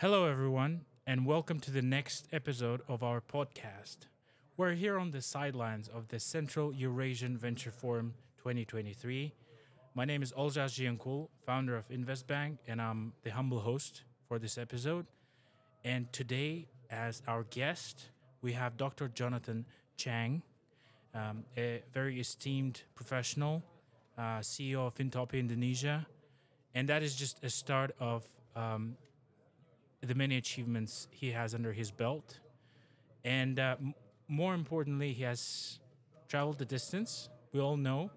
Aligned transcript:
Hello, 0.00 0.26
everyone, 0.26 0.82
and 1.08 1.26
welcome 1.26 1.58
to 1.58 1.72
the 1.72 1.82
next 1.82 2.28
episode 2.30 2.82
of 2.86 3.02
our 3.02 3.20
podcast. 3.20 4.06
We're 4.56 4.74
here 4.74 4.96
on 4.96 5.10
the 5.10 5.20
sidelines 5.20 5.88
of 5.88 6.06
the 6.06 6.20
Central 6.20 6.72
Eurasian 6.72 7.36
Venture 7.36 7.72
Forum 7.72 8.14
2023. 8.36 9.34
My 9.96 10.04
name 10.04 10.22
is 10.22 10.32
Olzhas 10.34 10.78
Zhienkulov, 10.78 11.30
founder 11.44 11.76
of 11.76 11.88
Investbank, 11.88 12.58
and 12.68 12.80
I'm 12.80 13.12
the 13.24 13.30
humble 13.30 13.58
host 13.58 14.04
for 14.28 14.38
this 14.38 14.56
episode. 14.56 15.06
And 15.84 16.12
today, 16.12 16.68
as 16.88 17.20
our 17.26 17.42
guest, 17.42 18.10
we 18.40 18.52
have 18.52 18.76
Dr. 18.76 19.08
Jonathan 19.08 19.66
Chang, 19.96 20.44
um, 21.12 21.42
a 21.56 21.82
very 21.92 22.20
esteemed 22.20 22.82
professional, 22.94 23.64
uh, 24.16 24.38
CEO 24.42 24.86
of 24.86 24.94
Fintopia 24.94 25.40
Indonesia. 25.40 26.06
And 26.72 26.88
that 26.88 27.02
is 27.02 27.16
just 27.16 27.42
a 27.42 27.50
start 27.50 27.96
of 27.98 28.22
um, 28.54 28.96
the 30.00 30.14
many 30.14 30.36
achievements 30.36 31.08
he 31.10 31.32
has 31.32 31.54
under 31.54 31.72
his 31.72 31.90
belt. 31.90 32.38
And 33.24 33.58
uh, 33.58 33.76
m- 33.80 33.94
more 34.28 34.54
importantly, 34.54 35.12
he 35.12 35.24
has 35.24 35.80
traveled 36.28 36.58
the 36.58 36.64
distance. 36.64 37.28
We 37.52 37.60
all 37.60 37.76
know, 37.76 38.10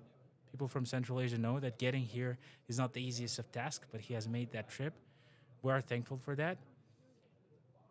people 0.52 0.67
from 0.67 0.86
Central 0.86 1.20
Asia 1.20 1.38
know 1.38 1.59
that 1.59 1.80
getting 1.80 2.03
here 2.03 2.38
is 2.67 2.77
not 2.77 2.94
the 2.94 3.02
easiest 3.02 3.39
of 3.39 3.52
tasks, 3.52 3.88
but 3.91 4.02
he 4.02 4.13
has 4.13 4.27
made 4.27 4.52
that 4.52 4.70
trip. 4.70 4.94
We 5.63 5.72
are 5.72 5.81
thankful 5.81 6.17
for 6.17 6.36
that. 6.36 6.58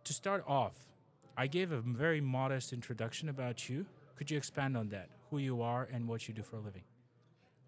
To 0.05 0.13
start 0.13 0.45
off, 0.47 0.75
I 1.37 1.47
gave 1.47 1.73
a 1.73 1.81
very 1.81 2.21
modest 2.21 2.73
introduction 2.73 3.29
about 3.29 3.69
you. 3.69 3.87
Could 4.17 4.31
you 4.31 4.37
expand 4.37 4.77
on 4.77 4.89
that? 4.91 5.09
Who 5.31 5.39
you 5.39 5.63
are 5.63 5.89
and 5.93 6.07
what 6.07 6.29
you 6.29 6.35
do 6.35 6.43
for 6.43 6.57
a 6.57 6.61
living? 6.61 6.83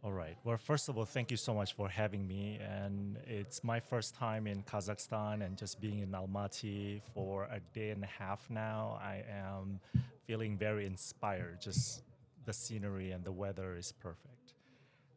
All 0.05 0.12
right. 0.12 0.37
Well, 0.42 0.56
first 0.56 0.88
of 0.88 0.98
all, 0.98 1.05
thank 1.05 1.30
you 1.30 1.37
so 1.37 1.55
much 1.55 1.74
for 1.74 1.88
having 1.88 2.27
me. 2.27 2.59
And 2.60 3.19
it's 3.24 3.62
my 3.62 3.79
first 3.79 4.16
time 4.16 4.48
in 4.48 4.65
Kazakhstan 4.65 5.47
and 5.47 5.56
just 5.56 5.80
being 5.80 6.01
in 6.01 6.10
Almaty 6.10 7.01
for 7.15 7.45
a 7.45 7.60
day 7.73 7.91
and 7.91 8.02
a 8.02 8.09
half 8.09 8.51
now. 8.51 8.98
I 9.01 9.23
am 9.30 9.79
feeling 10.27 10.59
very 10.59 10.87
inspired. 10.87 11.60
Just 11.60 12.02
the 12.45 12.52
scenery 12.52 13.12
and 13.12 13.23
the 13.23 13.30
weather 13.30 13.77
is 13.77 13.93
perfect. 13.93 14.54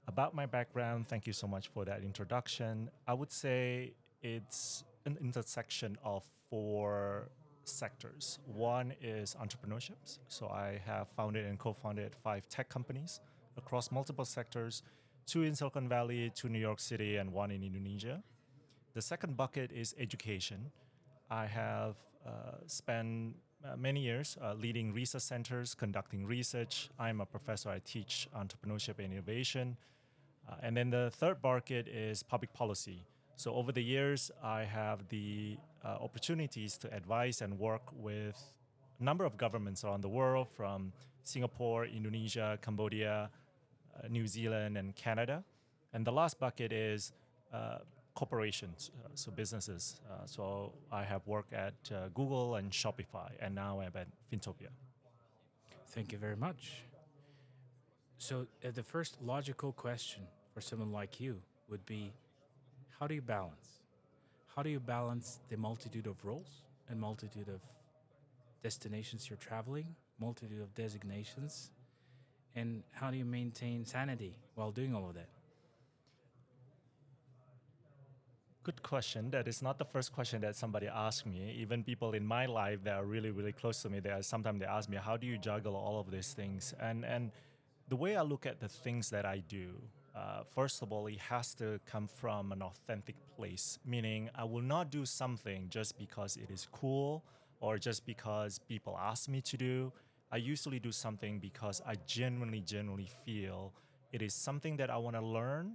About 0.07 0.35
my 0.35 0.45
background, 0.45 1.07
thank 1.07 1.25
you 1.25 1.33
so 1.33 1.47
much 1.47 1.67
for 1.69 1.83
that 1.85 2.03
introduction. 2.03 2.91
I 3.07 3.15
would 3.15 3.31
say 3.31 3.93
it's 4.21 4.83
an 5.07 5.17
intersection 5.19 5.97
of 6.03 6.23
four 6.51 7.29
sectors. 7.63 8.37
One 8.45 8.93
is 9.01 9.35
entrepreneurship. 9.41 10.19
So 10.27 10.45
I 10.45 10.79
have 10.85 11.07
founded 11.09 11.47
and 11.47 11.57
co 11.57 11.73
founded 11.73 12.15
five 12.23 12.47
tech 12.49 12.69
companies 12.69 13.19
across 13.57 13.91
multiple 13.91 14.25
sectors 14.25 14.83
two 15.25 15.43
in 15.43 15.55
Silicon 15.55 15.89
Valley, 15.89 16.31
two 16.35 16.47
in 16.47 16.53
New 16.53 16.59
York 16.59 16.79
City, 16.79 17.17
and 17.17 17.33
one 17.33 17.51
in 17.51 17.63
Indonesia. 17.63 18.21
The 18.93 19.01
second 19.01 19.35
bucket 19.35 19.71
is 19.71 19.95
education. 19.99 20.71
I 21.29 21.47
have 21.47 21.95
uh, 22.25 22.57
spent 22.67 23.35
uh, 23.63 23.75
many 23.75 24.01
years 24.01 24.37
uh, 24.41 24.53
leading 24.53 24.93
research 24.93 25.23
centers, 25.23 25.73
conducting 25.73 26.25
research. 26.25 26.89
I'm 26.99 27.19
a 27.21 27.25
professor, 27.25 27.69
I 27.69 27.79
teach 27.83 28.27
entrepreneurship 28.37 28.99
and 28.99 29.11
innovation. 29.11 29.77
Uh, 30.47 30.55
and 30.61 30.77
then 30.77 30.91
the 30.91 31.09
third 31.11 31.41
bucket 31.41 31.87
is 31.87 32.21
public 32.21 32.53
policy. 32.53 33.03
So 33.35 33.53
over 33.55 33.71
the 33.71 33.83
years, 33.83 34.31
I 34.43 34.63
have 34.63 35.07
the 35.09 35.57
uh, 35.83 35.97
opportunities 35.99 36.77
to 36.77 36.93
advise 36.93 37.41
and 37.41 37.59
work 37.59 37.81
with 37.91 38.53
a 38.99 39.03
number 39.03 39.25
of 39.25 39.37
governments 39.37 39.83
around 39.83 40.01
the 40.01 40.09
world, 40.09 40.47
from 40.55 40.93
Singapore, 41.23 41.85
Indonesia, 41.85 42.57
Cambodia, 42.61 43.29
New 44.09 44.27
Zealand, 44.27 44.77
and 44.77 44.95
Canada. 44.95 45.43
And 45.93 46.05
the 46.05 46.11
last 46.11 46.39
bucket 46.39 46.71
is 46.71 47.13
uh, 47.53 47.79
corporations, 48.13 48.91
uh, 49.03 49.09
so 49.13 49.31
businesses. 49.31 49.99
Uh, 50.09 50.25
so 50.25 50.73
I 50.91 51.03
have 51.03 51.25
worked 51.25 51.53
at 51.53 51.73
uh, 51.91 52.09
Google 52.13 52.55
and 52.55 52.71
Shopify, 52.71 53.31
and 53.39 53.53
now 53.53 53.81
I'm 53.81 53.91
at 53.95 54.07
Fintopia. 54.31 54.69
Thank 55.89 56.11
you 56.11 56.17
very 56.17 56.35
much. 56.35 56.83
So, 58.17 58.47
uh, 58.65 58.71
the 58.73 58.83
first 58.83 59.21
logical 59.21 59.71
question 59.73 60.23
for 60.53 60.61
someone 60.61 60.91
like 60.91 61.19
you 61.19 61.41
would 61.69 61.85
be 61.85 62.13
how 62.99 63.07
do 63.07 63.15
you 63.15 63.21
balance? 63.21 63.81
How 64.55 64.63
do 64.63 64.69
you 64.69 64.79
balance 64.79 65.39
the 65.49 65.57
multitude 65.57 66.07
of 66.07 66.23
roles 66.23 66.61
and 66.89 66.99
multitude 66.99 67.49
of 67.49 67.61
destinations 68.63 69.29
you're 69.29 69.37
traveling, 69.37 69.95
multitude 70.19 70.61
of 70.61 70.73
designations, 70.73 71.71
and 72.55 72.83
how 72.93 73.11
do 73.11 73.17
you 73.17 73.25
maintain 73.25 73.85
sanity 73.85 74.37
while 74.55 74.71
doing 74.71 74.95
all 74.95 75.09
of 75.09 75.15
that? 75.15 75.27
Good 78.63 78.81
question. 78.81 79.29
That 79.29 79.47
is 79.47 79.61
not 79.61 79.77
the 79.77 79.85
first 79.85 80.11
question 80.11 80.41
that 80.41 80.55
somebody 80.55 80.87
asked 80.87 81.27
me. 81.27 81.55
Even 81.59 81.83
people 81.83 82.13
in 82.13 82.25
my 82.25 82.47
life 82.47 82.83
that 82.83 82.95
are 82.95 83.05
really, 83.05 83.29
really 83.29 83.51
close 83.51 83.83
to 83.83 83.89
me, 83.89 83.99
they 83.99 84.09
are, 84.09 84.23
sometimes 84.23 84.59
they 84.59 84.65
ask 84.65 84.89
me, 84.89 84.97
"How 84.97 85.17
do 85.17 85.27
you 85.27 85.37
juggle 85.37 85.75
all 85.75 85.99
of 85.99 86.09
these 86.09 86.33
things?" 86.33 86.73
And 86.79 87.05
and 87.05 87.31
the 87.89 87.95
way 87.95 88.15
I 88.15 88.23
look 88.23 88.47
at 88.47 88.59
the 88.59 88.67
things 88.67 89.11
that 89.11 89.23
I 89.23 89.37
do, 89.39 89.75
uh, 90.15 90.43
first 90.45 90.81
of 90.81 90.91
all, 90.91 91.05
it 91.05 91.19
has 91.19 91.53
to 91.55 91.79
come 91.85 92.07
from 92.07 92.51
an 92.51 92.63
authentic 92.63 93.15
place. 93.37 93.77
Meaning, 93.85 94.31
I 94.33 94.45
will 94.45 94.63
not 94.63 94.89
do 94.89 95.05
something 95.05 95.69
just 95.69 95.99
because 95.99 96.35
it 96.35 96.49
is 96.49 96.67
cool 96.71 97.23
or 97.59 97.77
just 97.77 98.03
because 98.05 98.57
people 98.57 98.97
ask 98.97 99.29
me 99.29 99.41
to 99.41 99.57
do. 99.57 99.93
I 100.31 100.37
usually 100.37 100.79
do 100.79 100.91
something 100.91 101.39
because 101.39 101.81
I 101.85 101.95
genuinely, 102.07 102.61
genuinely 102.61 103.09
feel 103.25 103.73
it 104.11 104.21
is 104.21 104.33
something 104.33 104.77
that 104.77 104.89
I 104.89 104.97
want 104.97 105.15
to 105.15 105.21
learn 105.21 105.73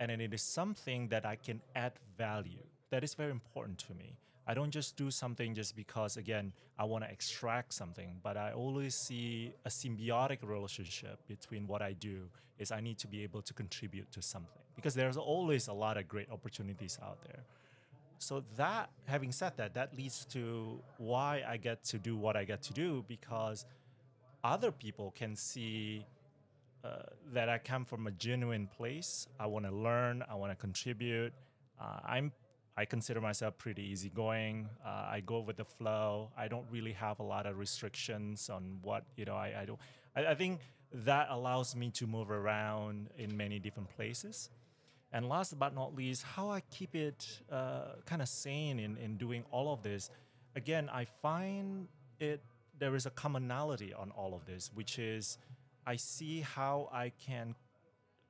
and 0.00 0.10
then 0.10 0.20
it 0.20 0.34
is 0.34 0.42
something 0.42 1.08
that 1.08 1.24
I 1.24 1.36
can 1.36 1.60
add 1.76 1.92
value. 2.18 2.64
That 2.90 3.04
is 3.04 3.14
very 3.14 3.30
important 3.30 3.78
to 3.86 3.94
me. 3.94 4.16
I 4.46 4.54
don't 4.54 4.70
just 4.70 4.96
do 4.96 5.10
something 5.10 5.54
just 5.54 5.76
because, 5.76 6.16
again, 6.16 6.52
I 6.78 6.84
want 6.84 7.04
to 7.04 7.10
extract 7.10 7.72
something, 7.72 8.16
but 8.22 8.36
I 8.36 8.52
always 8.52 8.94
see 8.94 9.52
a 9.64 9.68
symbiotic 9.68 10.38
relationship 10.42 11.20
between 11.28 11.66
what 11.68 11.80
I 11.80 11.92
do 11.92 12.28
is 12.58 12.72
I 12.72 12.80
need 12.80 12.98
to 12.98 13.06
be 13.06 13.22
able 13.22 13.42
to 13.42 13.54
contribute 13.54 14.10
to 14.12 14.22
something 14.22 14.62
because 14.74 14.94
there's 14.94 15.16
always 15.16 15.68
a 15.68 15.72
lot 15.72 15.96
of 15.96 16.08
great 16.08 16.30
opportunities 16.30 16.98
out 17.02 17.18
there. 17.24 17.44
So 18.18 18.42
that, 18.56 18.90
having 19.06 19.32
said 19.32 19.56
that, 19.56 19.74
that 19.74 19.96
leads 19.96 20.24
to 20.26 20.80
why 20.98 21.42
I 21.46 21.56
get 21.56 21.84
to 21.84 21.98
do 21.98 22.16
what 22.16 22.36
I 22.36 22.44
get 22.44 22.62
to 22.62 22.72
do 22.72 23.04
because 23.08 23.66
other 24.44 24.72
people 24.72 25.12
can 25.16 25.36
see 25.36 26.06
uh, 26.84 27.02
that 27.32 27.48
I 27.48 27.58
come 27.58 27.84
from 27.84 28.06
a 28.06 28.10
genuine 28.10 28.66
place. 28.66 29.26
I 29.38 29.46
want 29.46 29.66
to 29.66 29.72
learn. 29.72 30.24
I 30.28 30.34
want 30.34 30.52
to 30.52 30.56
contribute. 30.56 31.32
Uh, 31.80 32.00
I'm 32.04 32.32
I 32.76 32.86
consider 32.86 33.20
myself 33.20 33.58
pretty 33.58 33.82
easygoing. 33.82 34.68
Uh, 34.84 34.88
I 34.88 35.22
go 35.24 35.40
with 35.40 35.58
the 35.58 35.64
flow. 35.64 36.30
I 36.36 36.48
don't 36.48 36.64
really 36.70 36.92
have 36.92 37.20
a 37.20 37.22
lot 37.22 37.44
of 37.46 37.58
restrictions 37.58 38.48
on 38.48 38.78
what 38.82 39.04
you 39.16 39.24
know. 39.26 39.36
I, 39.36 39.54
I 39.60 39.64
don't. 39.66 39.78
I, 40.16 40.26
I 40.26 40.34
think 40.34 40.60
that 40.92 41.28
allows 41.30 41.76
me 41.76 41.90
to 41.90 42.06
move 42.06 42.30
around 42.30 43.10
in 43.18 43.36
many 43.36 43.58
different 43.58 43.90
places. 43.94 44.50
And 45.12 45.28
last 45.28 45.58
but 45.58 45.74
not 45.74 45.94
least, 45.94 46.22
how 46.22 46.50
I 46.50 46.60
keep 46.70 46.94
it 46.94 47.40
uh, 47.50 47.96
kind 48.06 48.22
of 48.22 48.28
sane 48.28 48.78
in, 48.78 48.96
in 48.96 49.18
doing 49.18 49.44
all 49.50 49.72
of 49.72 49.82
this. 49.82 50.10
Again, 50.56 50.88
I 50.90 51.04
find 51.04 51.88
it 52.18 52.40
there 52.82 52.96
is 52.96 53.06
a 53.06 53.10
commonality 53.10 53.94
on 53.94 54.10
all 54.10 54.34
of 54.34 54.44
this, 54.44 54.72
which 54.74 54.98
is 54.98 55.38
I 55.86 55.94
see 55.94 56.40
how 56.40 56.88
I 56.92 57.12
can 57.26 57.54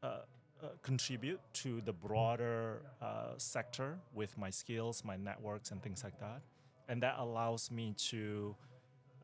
uh, 0.02 0.06
uh, 0.06 0.66
contribute 0.82 1.40
to 1.54 1.80
the 1.80 1.94
broader 1.94 2.82
uh, 3.00 3.32
sector 3.38 3.98
with 4.12 4.36
my 4.36 4.50
skills, 4.50 5.04
my 5.06 5.16
networks, 5.16 5.70
and 5.70 5.82
things 5.82 6.04
like 6.04 6.20
that. 6.20 6.42
And 6.86 7.02
that 7.02 7.14
allows 7.18 7.70
me 7.70 7.94
to 8.10 8.54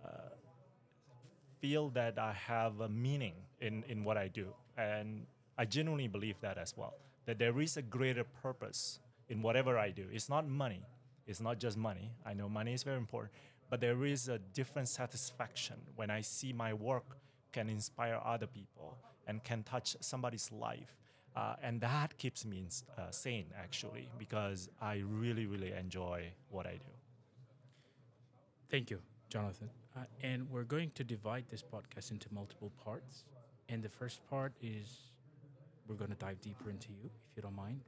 uh, 0.03 0.09
feel 1.61 1.91
that 1.91 2.19
I 2.19 2.33
have 2.33 2.81
a 2.81 2.89
meaning 2.89 3.35
in, 3.61 3.85
in 3.87 4.05
what 4.05 4.17
I 4.17 4.29
do. 4.29 4.55
And 4.79 5.27
I 5.59 5.67
genuinely 5.67 6.09
believe 6.09 6.41
that 6.41 6.57
as 6.57 6.75
well, 6.75 6.95
that 7.27 7.39
there 7.39 7.61
is 7.61 7.77
a 7.77 7.83
greater 7.83 8.25
purpose 8.25 8.99
in 9.29 9.43
whatever 9.43 9.77
I 9.77 9.91
do. 9.91 10.07
It's 10.11 10.31
not 10.31 10.49
money, 10.49 10.87
it's 11.27 11.43
not 11.43 11.59
just 11.59 11.77
money. 11.77 12.13
I 12.25 12.33
know 12.33 12.49
money 12.49 12.73
is 12.73 12.83
very 12.83 12.97
important, 12.97 13.35
but 13.71 13.81
there 13.81 14.05
is 14.05 14.29
a 14.29 14.39
different 14.39 14.89
satisfaction 14.89 15.77
when 15.97 16.11
I 16.11 16.23
see 16.23 16.53
my 16.53 16.73
work 16.73 17.19
can 17.53 17.69
inspire 17.69 18.21
other 18.25 18.47
people 18.47 18.99
and 19.27 19.45
can 19.45 19.63
touch 19.63 19.97
somebody's 20.01 20.51
life. 20.53 20.97
Uh, 21.37 21.55
and 21.63 21.81
that 21.81 22.17
keeps 22.19 22.45
me 22.45 22.67
uh, 22.97 23.11
sane 23.11 23.47
actually 23.57 24.09
because 24.19 24.69
I 24.81 25.03
really, 25.07 25.47
really 25.47 25.73
enjoy 25.73 26.33
what 26.51 26.67
I 26.67 26.73
do. 26.73 26.93
Thank 28.71 28.91
you, 28.91 29.01
Jonathan. 29.29 29.71
Uh, 29.97 30.01
and 30.23 30.51
we're 30.51 30.65
going 30.65 30.91
to 30.95 31.05
divide 31.05 31.45
this 31.49 31.63
podcast 31.63 32.11
into 32.11 32.29
multiple 32.33 32.73
parts. 32.85 33.25
And 33.69 33.83
the 33.83 33.89
first 33.89 34.21
part 34.29 34.53
is 34.63 35.13
we're 35.87 35.97
going 35.97 36.11
to 36.11 36.17
dive 36.17 36.41
deeper 36.41 36.71
into 36.71 36.89
you, 36.89 37.11
if 37.31 37.37
you 37.37 37.43
don't 37.43 37.57
mind, 37.57 37.81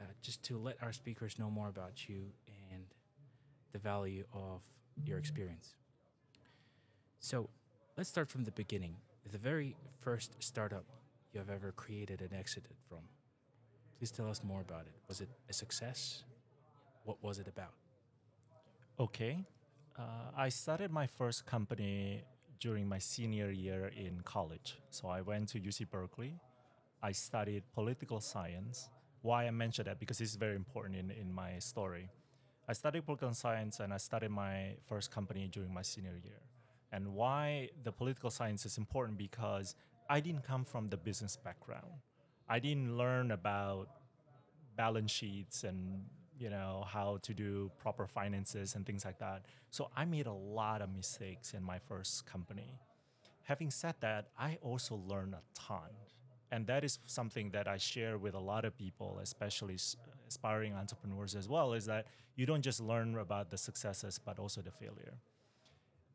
uh, 0.00 0.04
just 0.22 0.42
to 0.44 0.58
let 0.58 0.76
our 0.82 0.92
speakers 0.92 1.38
know 1.38 1.50
more 1.50 1.68
about 1.68 2.08
you 2.08 2.32
and 2.72 2.84
the 3.72 3.78
value 3.78 4.24
of 4.32 4.62
your 5.04 5.18
experience. 5.18 5.74
So 7.20 7.48
let's 7.96 8.08
start 8.08 8.28
from 8.28 8.44
the 8.44 8.52
beginning. 8.52 8.96
The 9.30 9.38
very 9.38 9.76
first 10.00 10.42
startup 10.42 10.84
you 11.32 11.40
have 11.40 11.50
ever 11.50 11.72
created 11.72 12.20
and 12.20 12.32
exited 12.32 12.76
from. 12.88 12.98
Please 13.98 14.10
tell 14.10 14.28
us 14.28 14.42
more 14.44 14.60
about 14.60 14.82
it. 14.82 14.92
Was 15.08 15.20
it 15.20 15.28
a 15.48 15.52
success? 15.52 16.24
What 17.04 17.22
was 17.22 17.38
it 17.38 17.48
about? 17.48 17.72
Okay. 18.98 19.44
Uh, 19.98 20.02
I 20.36 20.48
started 20.48 20.90
my 20.90 21.06
first 21.06 21.46
company 21.46 22.22
during 22.60 22.88
my 22.88 22.98
senior 22.98 23.50
year 23.50 23.90
in 23.96 24.20
college. 24.24 24.78
So 24.90 25.08
I 25.08 25.20
went 25.20 25.48
to 25.50 25.60
UC 25.60 25.90
Berkeley. 25.90 26.34
I 27.02 27.12
studied 27.12 27.62
political 27.74 28.20
science. 28.20 28.88
Why 29.22 29.46
I 29.46 29.50
mention 29.50 29.84
that? 29.86 29.98
Because 29.98 30.20
it's 30.20 30.36
very 30.36 30.56
important 30.56 30.96
in, 30.96 31.10
in 31.10 31.32
my 31.32 31.58
story. 31.58 32.10
I 32.66 32.72
studied 32.72 33.04
political 33.04 33.34
science 33.34 33.80
and 33.80 33.92
I 33.92 33.98
started 33.98 34.30
my 34.30 34.76
first 34.88 35.10
company 35.10 35.48
during 35.52 35.72
my 35.72 35.82
senior 35.82 36.18
year. 36.22 36.40
And 36.92 37.14
why 37.14 37.70
the 37.82 37.92
political 37.92 38.30
science 38.30 38.64
is 38.64 38.78
important 38.78 39.18
because 39.18 39.74
I 40.08 40.20
didn't 40.20 40.44
come 40.44 40.64
from 40.64 40.88
the 40.88 40.96
business 40.96 41.36
background. 41.36 41.90
I 42.48 42.58
didn't 42.60 42.96
learn 42.96 43.32
about 43.32 43.88
balance 44.76 45.10
sheets 45.10 45.64
and 45.64 46.04
you 46.38 46.50
know 46.50 46.84
how 46.88 47.18
to 47.22 47.32
do 47.32 47.70
proper 47.78 48.06
finances 48.06 48.74
and 48.74 48.84
things 48.84 49.04
like 49.04 49.18
that. 49.18 49.42
So 49.70 49.90
I 49.96 50.04
made 50.04 50.26
a 50.26 50.32
lot 50.32 50.82
of 50.82 50.94
mistakes 50.94 51.54
in 51.54 51.62
my 51.62 51.78
first 51.78 52.26
company. 52.26 52.78
Having 53.42 53.70
said 53.72 53.94
that, 54.00 54.28
I 54.38 54.58
also 54.62 55.00
learned 55.06 55.34
a 55.34 55.42
ton. 55.54 55.90
And 56.50 56.66
that 56.66 56.84
is 56.84 56.98
something 57.06 57.50
that 57.50 57.68
I 57.68 57.76
share 57.76 58.16
with 58.16 58.34
a 58.34 58.40
lot 58.40 58.64
of 58.64 58.76
people, 58.76 59.18
especially 59.22 59.76
aspiring 60.34 60.72
entrepreneurs 60.82 61.32
as 61.40 61.46
well, 61.54 61.68
is 61.78 61.84
that 61.92 62.02
you 62.38 62.44
don't 62.50 62.64
just 62.70 62.80
learn 62.80 63.08
about 63.26 63.46
the 63.52 63.58
successes, 63.68 64.14
but 64.28 64.36
also 64.38 64.60
the 64.68 64.74
failure. 64.82 65.14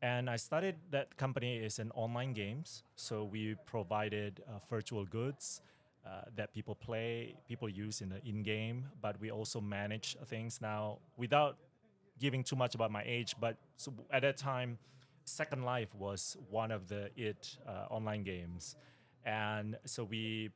And 0.02 0.24
I 0.34 0.38
started 0.48 0.74
that 0.96 1.06
company 1.24 1.52
is 1.68 1.78
in 1.78 1.88
online 2.04 2.32
games. 2.32 2.68
So 3.06 3.14
we 3.34 3.42
provided 3.74 4.32
uh, 4.46 4.58
virtual 4.74 5.04
goods 5.04 5.44
uh, 6.06 6.22
that 6.38 6.48
people 6.56 6.74
play, 6.74 7.10
people 7.46 7.68
use 7.68 7.96
in 8.04 8.08
the 8.14 8.20
in-game, 8.30 8.78
but 9.04 9.14
we 9.20 9.28
also 9.30 9.60
manage 9.60 10.16
things 10.32 10.60
now 10.60 10.98
without 11.16 11.54
giving 12.18 12.42
too 12.50 12.56
much 12.56 12.74
about 12.74 12.90
my 12.90 13.04
age. 13.16 13.34
But 13.44 13.54
so 13.76 13.92
at 14.10 14.22
that 14.22 14.36
time, 14.36 14.78
Second 15.24 15.62
Life 15.64 15.94
was 15.94 16.36
one 16.50 16.70
of 16.70 16.88
the 16.88 17.02
it 17.16 17.58
uh, 17.66 17.96
online 17.96 18.24
games, 18.24 18.76
and 19.24 19.76
so 19.84 20.00
we 20.04 20.50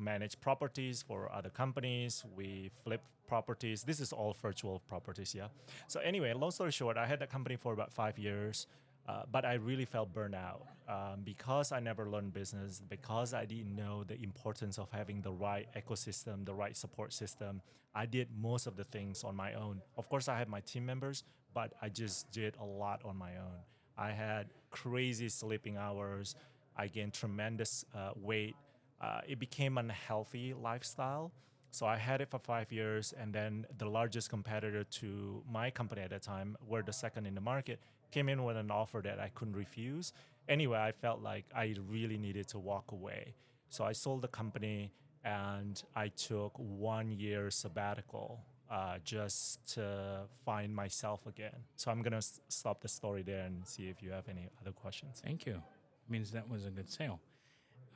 manage 0.00 0.40
properties 0.40 1.02
for 1.02 1.30
other 1.32 1.50
companies. 1.50 2.24
We 2.36 2.70
flip 2.82 3.02
properties. 3.28 3.82
This 3.84 4.00
is 4.00 4.12
all 4.12 4.34
virtual 4.40 4.80
properties, 4.88 5.34
yeah. 5.34 5.48
So 5.86 6.00
anyway, 6.00 6.32
long 6.32 6.50
story 6.50 6.72
short, 6.72 6.96
I 6.96 7.06
had 7.06 7.20
that 7.20 7.30
company 7.30 7.56
for 7.56 7.72
about 7.72 7.92
five 7.92 8.18
years. 8.18 8.66
Uh, 9.08 9.22
but 9.32 9.44
I 9.44 9.54
really 9.54 9.86
felt 9.86 10.14
burnout 10.14 10.60
um, 10.88 11.22
because 11.24 11.72
I 11.72 11.80
never 11.80 12.08
learned 12.08 12.32
business, 12.32 12.80
because 12.88 13.34
I 13.34 13.44
didn't 13.44 13.74
know 13.74 14.04
the 14.04 14.20
importance 14.22 14.78
of 14.78 14.88
having 14.92 15.22
the 15.22 15.32
right 15.32 15.66
ecosystem, 15.74 16.44
the 16.44 16.54
right 16.54 16.76
support 16.76 17.12
system. 17.12 17.60
I 17.92 18.06
did 18.06 18.28
most 18.40 18.68
of 18.68 18.76
the 18.76 18.84
things 18.84 19.24
on 19.24 19.34
my 19.34 19.54
own. 19.54 19.80
Of 19.96 20.08
course, 20.08 20.28
I 20.28 20.38
had 20.38 20.48
my 20.48 20.60
team 20.60 20.86
members, 20.86 21.24
but 21.54 21.72
I 21.82 21.88
just 21.88 22.30
did 22.30 22.54
a 22.60 22.64
lot 22.64 23.00
on 23.04 23.16
my 23.16 23.36
own. 23.36 23.64
I 23.98 24.12
had 24.12 24.46
crazy 24.70 25.28
sleeping 25.28 25.76
hours. 25.76 26.36
I 26.76 26.86
gained 26.86 27.14
tremendous 27.14 27.84
uh, 27.94 28.12
weight. 28.14 28.54
Uh, 29.00 29.20
it 29.26 29.38
became 29.38 29.78
an 29.78 29.86
unhealthy 29.86 30.52
lifestyle. 30.54 31.32
So 31.72 31.86
I 31.86 31.96
had 31.96 32.20
it 32.20 32.28
for 32.30 32.38
five 32.40 32.72
years, 32.72 33.14
and 33.16 33.32
then 33.32 33.64
the 33.78 33.86
largest 33.88 34.28
competitor 34.28 34.82
to 34.84 35.42
my 35.50 35.70
company 35.70 36.02
at 36.02 36.10
that 36.10 36.22
time, 36.22 36.56
were 36.66 36.82
the 36.82 36.92
second 36.92 37.26
in 37.26 37.34
the 37.34 37.40
market, 37.40 37.78
came 38.10 38.28
in 38.28 38.42
with 38.42 38.56
an 38.56 38.70
offer 38.70 39.00
that 39.04 39.20
I 39.20 39.28
couldn't 39.28 39.54
refuse. 39.56 40.12
Anyway, 40.48 40.78
I 40.78 40.90
felt 40.92 41.22
like 41.22 41.44
I 41.54 41.76
really 41.88 42.18
needed 42.18 42.48
to 42.48 42.58
walk 42.58 42.90
away. 42.90 43.34
So 43.68 43.84
I 43.84 43.92
sold 43.92 44.22
the 44.22 44.28
company 44.28 44.90
and 45.24 45.80
I 45.94 46.08
took 46.08 46.52
one 46.58 47.12
year 47.12 47.50
sabbatical 47.50 48.40
uh, 48.68 48.98
just 49.04 49.74
to 49.74 50.22
find 50.44 50.74
myself 50.74 51.26
again. 51.26 51.54
So 51.76 51.90
I'm 51.92 52.02
gonna 52.02 52.16
s- 52.16 52.40
stop 52.48 52.80
the 52.80 52.88
story 52.88 53.22
there 53.22 53.44
and 53.44 53.64
see 53.66 53.88
if 53.88 54.02
you 54.02 54.10
have 54.10 54.28
any 54.28 54.48
other 54.60 54.72
questions. 54.72 55.20
Thank 55.24 55.46
you. 55.46 55.54
It 55.54 56.10
Means 56.10 56.32
that 56.32 56.48
was 56.48 56.66
a 56.66 56.70
good 56.70 56.90
sale. 56.90 57.20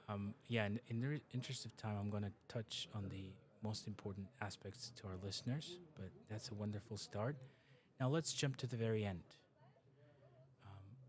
Um, 0.08 0.34
yeah, 0.48 0.66
in, 0.66 1.00
the 1.00 1.20
interest 1.32 1.64
of 1.64 1.76
time, 1.76 1.96
I'm 1.98 2.10
going 2.10 2.24
to 2.24 2.32
touch 2.48 2.88
on 2.94 3.08
the 3.08 3.32
most 3.62 3.86
important 3.86 4.26
aspects 4.42 4.92
to 4.96 5.06
our 5.06 5.16
listeners, 5.22 5.78
but 5.94 6.10
that's 6.28 6.50
a 6.50 6.54
wonderful 6.54 6.98
start. 6.98 7.36
Now 7.98 8.08
let's 8.08 8.32
jump 8.34 8.56
to 8.58 8.66
the 8.66 8.76
very 8.76 9.04
end. 9.04 9.22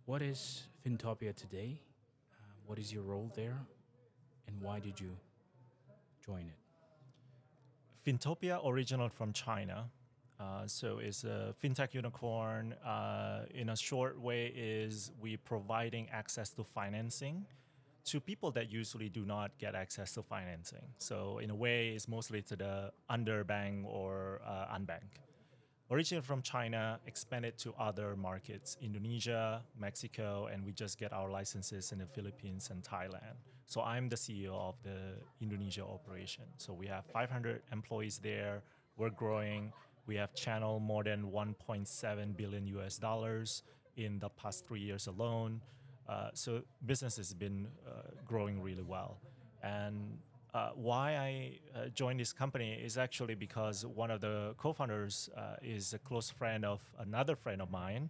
What 0.06 0.22
is 0.22 0.62
Fintopia 0.86 1.36
today? 1.36 1.82
Uh, 2.32 2.54
what 2.68 2.78
is 2.78 2.94
your 2.94 3.02
role 3.02 3.32
there? 3.36 3.58
And 4.48 4.62
why 4.62 4.80
did 4.80 5.00
you 5.00 5.18
join 6.24 6.46
it? 6.48 6.60
Fintopia 8.08 8.64
original 8.64 9.10
from 9.10 9.34
China. 9.34 9.90
Uh, 10.40 10.68
so 10.68 11.00
it's 11.00 11.24
a 11.24 11.56
fintech 11.64 11.96
unicorn. 11.96 12.74
Uh, 12.86 13.46
in 13.54 13.70
a 13.70 13.76
short 13.76 14.22
way, 14.22 14.54
is 14.56 15.12
we 15.20 15.38
providing 15.38 16.08
access 16.12 16.52
to 16.52 16.64
financing 16.64 17.46
to 18.06 18.20
people 18.20 18.52
that 18.52 18.72
usually 18.72 19.10
do 19.10 19.26
not 19.26 19.58
get 19.58 19.76
access 19.76 20.14
to 20.14 20.22
financing. 20.22 20.86
So 20.98 21.40
in 21.40 21.50
a 21.50 21.56
way, 21.56 21.90
it's 21.90 22.08
mostly 22.08 22.42
to 22.44 22.56
the 22.56 22.92
underbanked 23.10 23.86
or 23.86 24.42
uh, 24.46 24.76
unbanked 24.76 25.20
originated 25.92 26.26
from 26.26 26.42
China, 26.42 27.00
expanded 27.06 27.58
to 27.60 27.74
other 27.78 28.16
markets, 28.16 28.78
Indonesia, 28.82 29.62
Mexico, 29.80 30.48
and 30.52 30.66
we 30.66 30.72
just 30.72 30.98
get 30.98 31.14
our 31.14 31.30
licenses 31.30 31.92
in 31.92 32.00
the 32.00 32.08
Philippines 32.08 32.70
and 32.72 32.84
Thailand. 32.84 33.38
So 33.68 33.82
I'm 33.82 34.10
the 34.10 34.16
CEO 34.16 34.54
of 34.54 34.76
the 34.84 35.18
Indonesia 35.42 35.84
operation. 35.84 36.44
So 36.58 36.74
we 36.74 36.88
have 36.88 37.06
500 37.06 37.62
employees 37.72 38.20
there. 38.20 38.62
We're 38.98 39.10
growing. 39.10 39.74
We 40.08 40.16
have 40.16 40.34
channeled 40.36 40.84
more 40.84 41.04
than 41.04 41.32
1.7 41.32 42.38
billion 42.38 42.68
US 42.68 42.98
dollars 42.98 43.64
in 43.98 44.20
the 44.20 44.30
past 44.30 44.68
three 44.68 44.82
years 44.82 45.08
alone. 45.08 45.62
Uh, 46.08 46.30
so 46.34 46.62
business 46.86 47.18
has 47.18 47.34
been 47.34 47.68
uh, 47.88 48.12
growing 48.26 48.62
really 48.62 48.84
well. 48.84 49.18
And 49.64 50.20
uh, 50.54 50.70
why 50.76 51.16
I 51.16 51.60
uh, 51.78 51.88
joined 51.90 52.20
this 52.20 52.32
company 52.32 52.74
is 52.74 52.98
actually 52.98 53.36
because 53.36 53.86
one 53.86 54.12
of 54.12 54.22
the 54.22 54.54
co-founders 54.58 55.30
uh, 55.36 55.56
is 55.62 55.94
a 55.94 56.00
close 56.00 56.30
friend 56.30 56.64
of 56.64 56.82
another 57.00 57.36
friend 57.36 57.62
of 57.62 57.72
mine, 57.72 58.10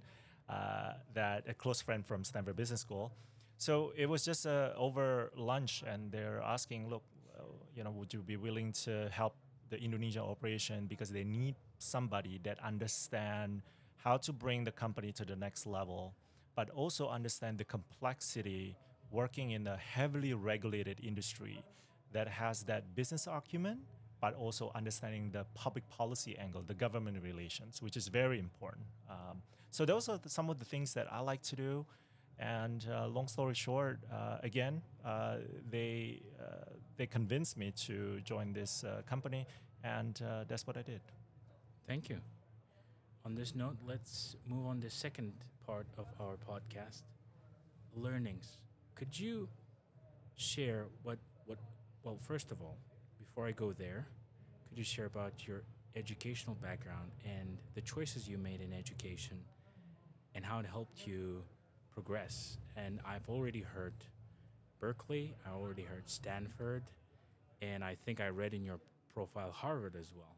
uh, 0.50 0.94
that 1.14 1.46
a 1.48 1.54
close 1.54 1.82
friend 1.82 2.06
from 2.06 2.24
Stanford 2.24 2.56
Business 2.56 2.82
School. 2.82 3.12
So 3.58 3.94
it 3.96 4.08
was 4.08 4.26
just 4.26 4.46
over 4.46 5.32
lunch, 5.36 5.84
and 5.88 6.12
they're 6.12 6.42
asking, 6.42 6.90
"Look, 6.90 7.04
you 7.74 7.84
know, 7.84 7.92
would 7.92 8.14
you 8.14 8.22
be 8.22 8.36
willing 8.36 8.74
to 8.84 9.10
help 9.10 9.36
the 9.70 9.78
Indonesia 9.78 10.22
operation 10.22 10.88
because 10.88 11.10
they 11.10 11.24
need 11.24 11.56
somebody 11.80 12.40
that 12.44 12.60
understand 12.64 13.62
how 13.98 14.18
to 14.18 14.32
bring 14.32 14.64
the 14.66 14.72
company 14.72 15.12
to 15.14 15.26
the 15.26 15.36
next 15.36 15.66
level, 15.66 16.14
but 16.56 16.70
also 16.70 17.10
understand 17.10 17.58
the 17.58 17.66
complexity 17.66 18.76
working 19.12 19.52
in 19.52 19.68
a 19.68 19.78
heavily 19.78 20.34
regulated 20.34 21.00
industry." 21.04 21.64
that 22.16 22.30
has 22.30 22.64
that 22.64 22.96
business 22.96 23.28
acumen, 23.28 23.80
but 24.22 24.34
also 24.36 24.72
understanding 24.74 25.32
the 25.32 25.46
public 25.54 25.88
policy 25.90 26.38
angle, 26.38 26.64
the 26.66 26.74
government 26.74 27.22
relations, 27.22 27.82
which 27.82 27.98
is 27.98 28.08
very 28.08 28.40
important. 28.40 28.86
Um, 29.10 29.42
so 29.70 29.84
those 29.84 30.08
are 30.08 30.18
the, 30.18 30.30
some 30.30 30.50
of 30.50 30.58
the 30.58 30.66
things 30.66 30.94
that 30.94 31.08
I 31.12 31.20
like 31.20 31.42
to 31.44 31.56
do. 31.58 31.86
And 32.40 32.86
uh, 32.90 33.08
long 33.08 33.28
story 33.28 33.54
short, 33.54 34.00
uh, 34.12 34.38
again, 34.44 34.82
uh, 35.06 35.38
they 35.70 36.22
uh, 36.40 36.72
they 36.98 37.06
convinced 37.06 37.58
me 37.58 37.72
to 37.88 38.20
join 38.22 38.54
this 38.54 38.84
uh, 38.84 39.02
company, 39.06 39.46
and 39.84 40.22
uh, 40.22 40.44
that's 40.48 40.66
what 40.68 40.76
I 40.78 40.82
did. 40.82 41.02
Thank 41.88 42.10
you. 42.10 42.20
On 43.26 43.36
this 43.36 43.56
note, 43.56 43.78
let's 43.86 44.36
move 44.46 44.68
on 44.68 44.76
to 44.82 44.88
the 44.88 44.92
second 44.92 45.34
part 45.66 45.88
of 45.98 46.06
our 46.20 46.38
podcast, 46.38 47.04
learnings. 47.96 48.58
Could 48.96 49.18
you 49.20 49.50
share 50.36 50.86
what 51.04 51.18
what? 51.46 51.58
well, 52.04 52.18
first 52.18 52.52
of 52.52 52.62
all, 52.62 52.78
before 53.20 53.48
I 53.48 53.52
go 53.52 53.74
there, 53.74 54.08
could 54.70 54.78
you 54.78 54.84
share 54.84 55.06
about 55.06 55.48
your 55.48 55.64
educational 55.96 56.56
background 56.56 57.12
and 57.26 57.58
the 57.74 57.82
choices 57.82 58.28
you 58.28 58.38
made 58.38 58.62
in 58.62 58.74
education 58.74 59.38
and 60.36 60.46
how 60.46 60.60
it 60.60 60.66
helped 60.66 61.08
you 61.08 61.44
progress? 61.92 62.58
And 62.76 63.00
I've 63.06 63.28
already 63.30 63.62
heard 63.62 63.94
Berkeley, 64.80 65.34
I 65.46 65.52
already 65.52 65.84
heard 65.84 66.10
Stanford, 66.10 66.84
and 67.62 67.84
I 67.84 67.96
think 67.96 68.22
I 68.22 68.28
read 68.30 68.54
in 68.54 68.64
your 68.64 68.80
profile 69.14 69.52
Harvard 69.52 69.96
as 69.96 70.14
well. 70.16 70.36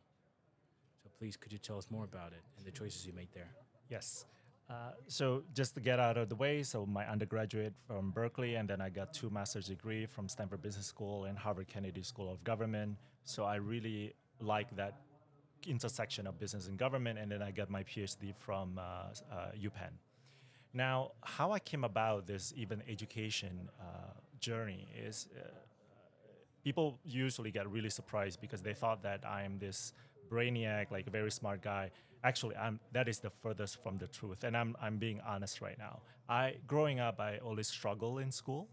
So 1.04 1.10
please, 1.18 1.36
could 1.36 1.52
you 1.52 1.58
tell 1.58 1.78
us 1.78 1.88
more 1.90 2.06
about 2.06 2.32
it 2.32 2.44
and 2.58 2.66
the 2.66 2.72
choices 2.72 3.06
you 3.06 3.14
made 3.14 3.30
there? 3.34 3.50
Yes. 3.90 4.26
Uh, 4.70 4.92
so 5.08 5.44
just 5.54 5.76
to 5.76 5.80
get 5.80 5.98
out 6.00 6.18
of 6.18 6.28
the 6.28 6.36
way, 6.36 6.62
so 6.62 6.86
my 6.86 7.08
undergraduate 7.08 7.74
from 7.88 8.12
Berkeley, 8.12 8.56
and 8.56 8.70
then 8.70 8.82
I 8.82 8.90
got 8.90 9.14
two 9.14 9.30
master's 9.30 9.68
degree 9.68 10.06
from 10.06 10.28
Stanford 10.28 10.62
Business 10.62 10.86
School 10.86 11.24
and 11.24 11.38
Harvard 11.38 11.68
Kennedy 11.68 12.04
School 12.04 12.30
of 12.30 12.44
Government. 12.44 12.98
So 13.24 13.46
I 13.46 13.56
really 13.56 14.14
like 14.42 14.76
that 14.76 14.96
intersection 15.66 16.28
of 16.28 16.38
business 16.38 16.68
and 16.68 16.78
government, 16.78 17.18
and 17.18 17.32
then 17.32 17.42
I 17.42 17.52
got 17.52 17.70
my 17.70 17.84
PhD 17.84 18.36
from 18.36 18.78
uh, 18.78 18.82
uh, 19.32 19.52
UPenn. 19.58 19.94
Now, 20.74 21.12
how 21.22 21.54
I 21.54 21.60
came 21.60 21.86
about 21.86 22.28
this 22.28 22.54
even 22.58 22.84
education 22.90 23.70
uh, 23.80 24.12
journey 24.40 24.90
is 25.02 25.30
uh, 25.36 25.48
people 26.62 27.00
usually 27.06 27.52
get 27.52 27.70
really 27.72 27.90
surprised 27.90 28.42
because 28.42 28.62
they 28.62 28.74
thought 28.74 29.02
that 29.04 29.26
I 29.26 29.44
am 29.44 29.60
this 29.60 29.94
brainiac, 30.30 30.92
like 30.92 31.08
a 31.08 31.10
very 31.10 31.32
smart 31.32 31.62
guy 31.62 31.92
Actually, 32.24 32.56
I'm 32.56 32.80
that 32.94 33.08
is 33.08 33.20
the 33.20 33.30
furthest 33.30 33.82
from 33.82 33.98
the 33.98 34.08
truth, 34.08 34.44
and 34.44 34.56
I'm 34.58 34.76
I'm 34.82 34.98
being 34.98 35.22
honest 35.26 35.62
right 35.62 35.78
now. 35.78 36.02
I 36.28 36.56
growing 36.68 37.00
up, 37.00 37.20
I 37.20 37.38
always 37.38 37.68
struggle 37.68 38.18
in 38.18 38.32
school. 38.32 38.68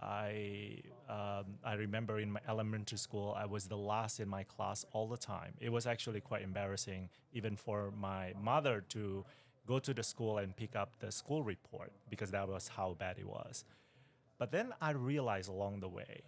I 0.00 0.82
um, 1.08 1.58
I 1.64 1.74
remember 1.74 2.18
in 2.18 2.32
my 2.32 2.40
elementary 2.48 2.98
school, 2.98 3.34
I 3.38 3.46
was 3.46 3.66
the 3.66 3.76
last 3.76 4.20
in 4.20 4.28
my 4.28 4.42
class 4.44 4.84
all 4.92 5.08
the 5.08 5.16
time. 5.16 5.54
It 5.60 5.70
was 5.70 5.86
actually 5.86 6.20
quite 6.20 6.42
embarrassing, 6.42 7.08
even 7.32 7.56
for 7.56 7.92
my 7.92 8.34
mother 8.40 8.84
to 8.90 9.24
go 9.66 9.78
to 9.78 9.94
the 9.94 10.02
school 10.02 10.38
and 10.38 10.56
pick 10.56 10.74
up 10.74 10.98
the 11.00 11.12
school 11.12 11.42
report 11.42 11.92
because 12.10 12.30
that 12.32 12.48
was 12.48 12.68
how 12.68 12.96
bad 12.98 13.18
it 13.18 13.26
was. 13.26 13.64
But 14.38 14.50
then 14.50 14.72
I 14.80 14.90
realized 14.90 15.48
along 15.48 15.80
the 15.80 15.88
way, 15.88 16.22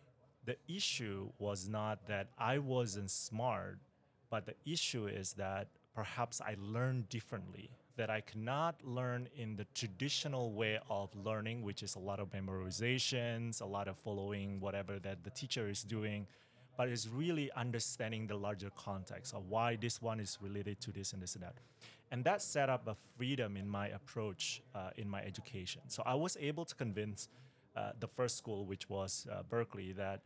the 0.44 0.56
issue 0.68 1.30
was 1.38 1.68
not 1.68 2.06
that 2.06 2.28
I 2.38 2.58
wasn't 2.58 3.10
smart, 3.10 3.78
but 4.30 4.46
the 4.46 4.54
issue 4.64 5.06
is 5.06 5.32
that 5.34 5.68
perhaps 5.94 6.40
I 6.40 6.56
learned 6.60 7.08
differently 7.08 7.70
that 7.96 8.10
I 8.10 8.20
cannot 8.20 8.84
learn 8.84 9.28
in 9.36 9.56
the 9.56 9.66
traditional 9.74 10.52
way 10.52 10.80
of 10.90 11.14
learning, 11.14 11.62
which 11.62 11.82
is 11.82 11.94
a 11.94 12.00
lot 12.00 12.18
of 12.18 12.30
memorizations, 12.32 13.60
a 13.60 13.64
lot 13.64 13.86
of 13.86 13.96
following 13.96 14.58
whatever 14.58 14.98
that 15.00 15.22
the 15.22 15.30
teacher 15.30 15.68
is 15.68 15.84
doing, 15.84 16.26
but 16.76 16.88
it's 16.88 17.06
really 17.06 17.52
understanding 17.52 18.26
the 18.26 18.34
larger 18.34 18.70
context 18.76 19.32
of 19.32 19.48
why 19.48 19.76
this 19.76 20.02
one 20.02 20.18
is 20.18 20.38
related 20.40 20.80
to 20.80 20.90
this 20.90 21.12
and 21.12 21.22
this 21.22 21.34
and 21.34 21.44
that. 21.44 21.54
And 22.10 22.24
that 22.24 22.42
set 22.42 22.68
up 22.68 22.88
a 22.88 22.96
freedom 23.16 23.56
in 23.56 23.68
my 23.68 23.88
approach 23.88 24.60
uh, 24.74 24.90
in 24.96 25.08
my 25.08 25.22
education. 25.22 25.82
So 25.88 26.02
I 26.04 26.14
was 26.14 26.36
able 26.40 26.64
to 26.64 26.74
convince 26.74 27.28
uh, 27.76 27.92
the 27.98 28.08
first 28.08 28.36
school, 28.36 28.64
which 28.66 28.88
was 28.88 29.26
uh, 29.30 29.42
Berkeley, 29.48 29.92
that 29.92 30.20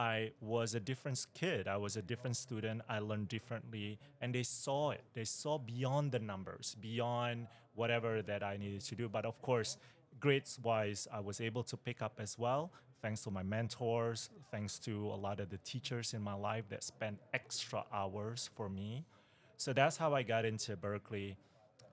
I 0.00 0.32
was 0.40 0.74
a 0.74 0.80
different 0.80 1.26
kid. 1.34 1.68
I 1.68 1.76
was 1.76 1.94
a 1.94 2.00
different 2.00 2.36
student. 2.36 2.80
I 2.88 3.00
learned 3.00 3.28
differently. 3.28 3.98
And 4.22 4.34
they 4.34 4.44
saw 4.44 4.92
it. 4.92 5.02
They 5.12 5.24
saw 5.24 5.58
beyond 5.58 6.12
the 6.12 6.18
numbers, 6.18 6.74
beyond 6.80 7.48
whatever 7.74 8.22
that 8.22 8.42
I 8.42 8.56
needed 8.56 8.80
to 8.80 8.94
do. 8.94 9.10
But 9.10 9.26
of 9.26 9.42
course, 9.42 9.76
grades 10.18 10.58
wise, 10.62 11.06
I 11.12 11.20
was 11.20 11.38
able 11.42 11.64
to 11.64 11.76
pick 11.76 12.00
up 12.00 12.14
as 12.18 12.38
well, 12.38 12.72
thanks 13.02 13.22
to 13.24 13.30
my 13.30 13.42
mentors, 13.42 14.30
thanks 14.50 14.78
to 14.86 14.92
a 15.08 15.18
lot 15.26 15.38
of 15.38 15.50
the 15.50 15.58
teachers 15.58 16.14
in 16.14 16.22
my 16.22 16.34
life 16.34 16.64
that 16.70 16.82
spent 16.82 17.18
extra 17.34 17.84
hours 17.92 18.48
for 18.56 18.70
me. 18.70 19.04
So 19.58 19.74
that's 19.74 19.98
how 19.98 20.14
I 20.14 20.22
got 20.22 20.46
into 20.46 20.78
Berkeley. 20.78 21.36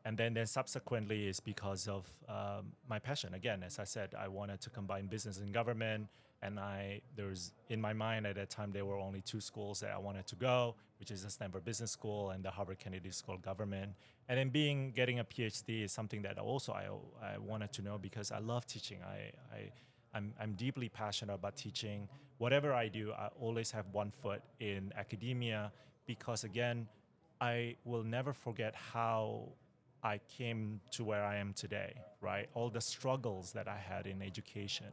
And 0.06 0.18
then, 0.18 0.34
then 0.34 0.48
subsequently 0.48 1.28
is 1.28 1.42
because 1.42 1.90
of 1.90 2.08
um, 2.30 2.72
my 2.90 3.00
passion. 3.00 3.34
Again, 3.34 3.64
as 3.64 3.80
I 3.80 3.84
said, 3.84 4.16
I 4.18 4.30
wanted 4.30 4.62
to 4.62 4.70
combine 4.70 5.08
business 5.08 5.40
and 5.40 5.54
government 5.54 6.08
and 6.42 6.60
I 6.60 7.02
there 7.16 7.28
was 7.28 7.52
in 7.70 7.82
my 7.82 7.94
mind 7.94 8.28
at 8.28 8.36
that 8.36 8.50
time 8.50 8.72
there 8.72 8.86
were 8.86 8.98
only 8.98 9.22
two 9.22 9.42
schools 9.42 9.80
that 9.80 9.92
I 9.92 9.98
wanted 9.98 10.28
to 10.28 10.36
go, 10.36 10.76
which 11.00 11.12
is 11.12 11.24
the 11.24 11.30
Stanford 11.30 11.66
Business 11.66 11.92
School 11.92 12.30
and 12.32 12.44
the 12.44 12.52
Harvard 12.52 12.80
Kennedy 12.80 13.12
School 13.12 13.36
of 13.36 13.42
Government. 13.42 13.94
And 14.30 14.38
then 14.38 14.50
being 14.50 14.92
getting 14.92 15.20
a 15.20 15.24
PhD 15.24 15.84
is 15.84 15.92
something 15.92 16.22
that 16.24 16.38
also 16.38 16.74
I, 16.74 16.86
I 17.26 17.38
wanted 17.38 17.72
to 17.74 17.82
know 17.82 17.98
because 17.98 18.32
I 18.32 18.40
love 18.40 18.66
teaching. 18.66 19.00
I, 19.04 19.32
I 19.56 19.72
I'm, 20.14 20.34
I'm 20.40 20.54
deeply 20.54 20.90
passionate 20.90 21.34
about 21.34 21.56
teaching. 21.56 22.08
Whatever 22.38 22.74
I 22.74 22.88
do, 22.88 23.12
I 23.12 23.30
always 23.40 23.72
have 23.72 23.86
one 23.92 24.12
foot 24.12 24.42
in 24.60 24.94
academia 24.98 25.72
because 26.06 26.44
again, 26.44 26.88
I 27.42 27.76
will 27.86 28.04
never 28.04 28.34
forget 28.34 28.74
how 28.76 29.50
I 30.04 30.20
came 30.38 30.80
to 30.92 31.04
where 31.04 31.24
I 31.24 31.38
am 31.38 31.54
today, 31.54 31.94
right? 32.22 32.48
All 32.54 32.70
the 32.70 32.82
struggles 32.82 33.52
that 33.54 33.68
I 33.68 33.78
had 33.78 34.08
in 34.08 34.22
education 34.22 34.88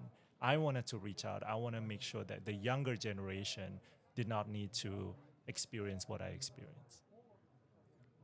I 0.45 0.59
wanted 0.59 0.87
to 0.89 0.99
reach 0.99 1.25
out. 1.25 1.43
I 1.43 1.55
want 1.55 1.75
to 1.75 1.81
make 1.81 2.03
sure 2.03 2.23
that 2.25 2.45
the 2.45 2.53
younger 2.53 2.97
generation 2.97 3.81
did 4.15 4.29
not 4.29 4.47
need 4.47 4.75
to 4.75 5.15
experience 5.49 6.07
what 6.07 6.21
I 6.21 6.27
experienced. 6.27 7.05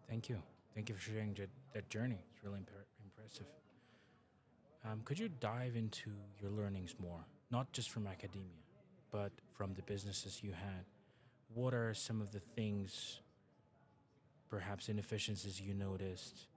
Thank 0.06 0.28
you. 0.28 0.42
Thank 0.74 0.90
you 0.90 0.94
for 0.96 1.00
sharing 1.00 1.32
that, 1.34 1.48
that 1.72 1.88
journey. 1.88 2.22
It's 2.34 2.44
really 2.44 2.58
imp- 2.58 2.68
impressive. 3.02 3.46
Um, 4.84 5.00
could 5.06 5.18
you 5.18 5.30
dive 5.30 5.76
into 5.76 6.10
your 6.42 6.50
learnings 6.50 6.94
more, 6.98 7.24
not 7.50 7.72
just 7.72 7.88
from 7.90 8.06
academia, 8.06 8.64
but 9.10 9.32
from 9.54 9.72
the 9.72 9.82
businesses 9.82 10.42
you 10.42 10.52
had? 10.52 10.84
What 11.54 11.72
are 11.72 11.94
some 11.94 12.20
of 12.20 12.32
the 12.32 12.40
things, 12.40 13.20
perhaps 14.50 14.90
inefficiencies 14.90 15.58
you 15.58 15.72
noticed, 15.72 16.48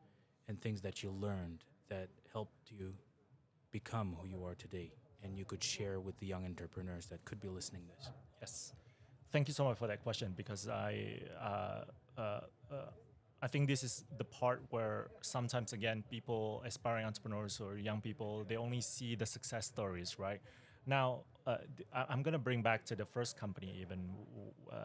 and 0.50 0.62
things 0.62 0.82
that 0.82 1.04
you 1.04 1.10
learned 1.10 1.64
that 1.88 2.10
helped 2.34 2.70
you 2.70 2.96
become 3.72 4.18
who 4.20 4.28
you 4.28 4.44
are 4.44 4.56
today? 4.56 4.92
And 5.24 5.38
you 5.38 5.46
could 5.46 5.64
share 5.64 6.00
with 6.00 6.20
the 6.20 6.28
young 6.28 6.46
entrepreneurs 6.46 7.08
that 7.08 7.24
could 7.26 7.40
be 7.40 7.48
listening 7.48 7.84
this? 7.98 8.10
Yes, 8.42 8.74
thank 9.32 9.48
you 9.48 9.54
so 9.54 9.64
much 9.66 9.78
for 9.78 9.88
that 9.88 10.04
question 10.04 10.34
because 10.36 10.68
I 10.68 11.20
uh, 11.42 12.20
uh, 12.20 12.22
uh, 12.72 12.76
I 13.42 13.48
think 13.48 13.68
this 13.68 13.84
is 13.84 14.04
the 14.18 14.24
part 14.24 14.62
where 14.70 15.08
sometimes 15.22 15.74
again 15.74 16.04
people 16.10 16.64
aspiring 16.66 17.06
entrepreneurs 17.06 17.60
or 17.60 17.78
young 17.78 18.02
people 18.02 18.46
they 18.48 18.58
only 18.58 18.82
see 18.82 19.16
the 19.16 19.26
success 19.26 19.66
stories 19.66 20.18
right? 20.20 20.42
Now 20.86 21.22
uh, 21.46 21.58
i'm 21.94 22.24
going 22.24 22.34
to 22.34 22.40
bring 22.40 22.62
back 22.62 22.86
to 22.86 22.96
the 22.96 23.06
first 23.06 23.38
company 23.38 23.76
even 23.82 24.00
uh, 24.72 24.76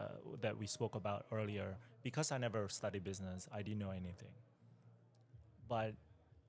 that 0.41 0.57
we 0.57 0.67
spoke 0.67 0.95
about 0.95 1.25
earlier. 1.31 1.77
Because 2.01 2.31
i 2.31 2.37
never 2.37 2.67
studied 2.69 3.03
business 3.03 3.47
i 3.53 3.61
didn't 3.61 3.79
know 3.79 3.91
anything. 3.91 4.33
But 5.67 5.93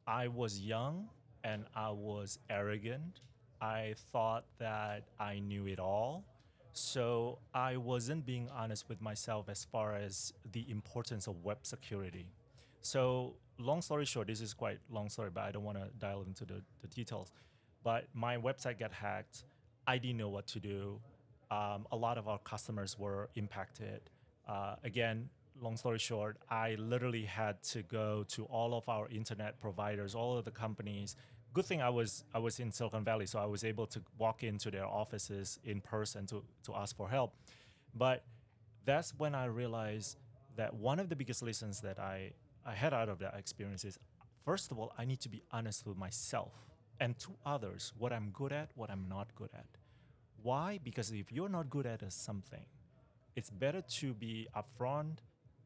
i 0.07 0.29
was 0.29 0.61
young 0.61 1.09
and 1.45 1.65
i 1.75 1.91
was 1.91 2.39
arrogant 2.49 3.21
I 3.61 3.95
thought 4.13 4.45
that 4.59 5.05
I 5.19 5.39
knew 5.39 5.67
it 5.67 5.79
all. 5.79 6.25
So 6.73 7.39
I 7.53 7.77
wasn't 7.77 8.25
being 8.25 8.49
honest 8.55 8.89
with 8.89 9.01
myself 9.01 9.49
as 9.49 9.65
far 9.65 9.95
as 9.95 10.33
the 10.51 10.71
importance 10.71 11.27
of 11.27 11.45
web 11.45 11.59
security. 11.63 12.33
So 12.81 13.35
long 13.59 13.83
story 13.83 14.05
short, 14.05 14.29
this 14.29 14.41
is 14.41 14.55
quite 14.55 14.79
long 14.91 15.09
story, 15.09 15.31
but 15.33 15.45
I 15.45 15.51
don't 15.51 15.65
want 15.65 15.79
to 15.79 15.89
dial 15.99 16.23
into 16.23 16.45
the, 16.45 16.63
the 16.81 16.89
details. 16.89 17.33
But 17.83 18.07
my 18.15 18.37
website 18.37 18.79
got 18.79 18.93
hacked. 18.93 19.45
I 19.87 19.99
didn't 19.99 20.19
know 20.19 20.29
what 20.29 20.47
to 20.49 20.61
do. 20.61 21.01
Um, 21.51 21.87
a 21.91 21.97
lot 21.97 22.17
of 22.19 22.29
our 22.29 22.39
customers 22.39 22.99
were 22.99 23.29
impacted. 23.35 24.03
Uh, 24.49 24.77
again, 24.85 25.29
long 25.61 25.77
story 25.77 25.99
short, 25.99 26.39
I 26.49 26.77
literally 26.79 27.25
had 27.25 27.63
to 27.65 27.83
go 27.83 28.25
to 28.29 28.45
all 28.45 28.75
of 28.75 28.89
our 28.89 29.09
internet 29.09 29.61
providers, 29.61 30.15
all 30.15 30.39
of 30.39 30.45
the 30.45 30.51
companies, 30.51 31.17
good 31.53 31.65
thing 31.65 31.83
I 31.83 31.91
was 31.91 32.25
I 32.35 32.39
was 32.39 32.61
in 32.61 32.73
Silicon 32.73 33.05
Valley, 33.05 33.27
so 33.27 33.39
I 33.39 33.47
was 33.47 33.65
able 33.65 33.87
to 33.89 34.03
walk 34.19 34.43
into 34.43 34.71
their 34.71 34.87
offices 34.87 35.59
in 35.65 35.81
person 35.81 36.27
to 36.27 36.45
to 36.65 36.75
ask 36.75 36.97
for 36.97 37.09
help. 37.09 37.35
But 37.95 38.25
that's 38.85 39.13
when 39.17 39.35
I 39.35 39.47
realized 39.47 40.17
that 40.57 40.75
one 40.75 40.99
of 41.01 41.09
the 41.09 41.17
biggest 41.17 41.43
lessons 41.43 41.81
that 41.81 41.99
I 41.99 42.33
I 42.65 42.75
had 42.75 42.93
out 42.95 43.09
of 43.09 43.19
that 43.19 43.35
experience 43.35 43.85
is 43.85 43.99
first 44.45 44.71
of 44.71 44.79
all 44.79 44.93
I 44.99 45.05
need 45.05 45.21
to 45.21 45.29
be 45.29 45.43
honest 45.51 45.87
with 45.87 45.97
myself 45.97 46.53
and 46.99 47.19
to 47.21 47.31
others 47.45 47.93
what 47.99 48.13
I'm 48.13 48.31
good 48.31 48.53
at, 48.53 48.71
what 48.75 48.91
I'm 48.91 49.09
not 49.09 49.35
good 49.35 49.51
at. 49.55 49.67
Why? 50.43 50.79
Because 50.83 51.11
if 51.13 51.33
you're 51.33 51.49
not 51.49 51.69
good 51.69 51.87
at 51.87 52.01
something, 52.13 52.67
it's 53.37 53.51
better 53.51 53.83
to 54.01 54.15
be 54.15 54.49
upfront. 54.57 55.19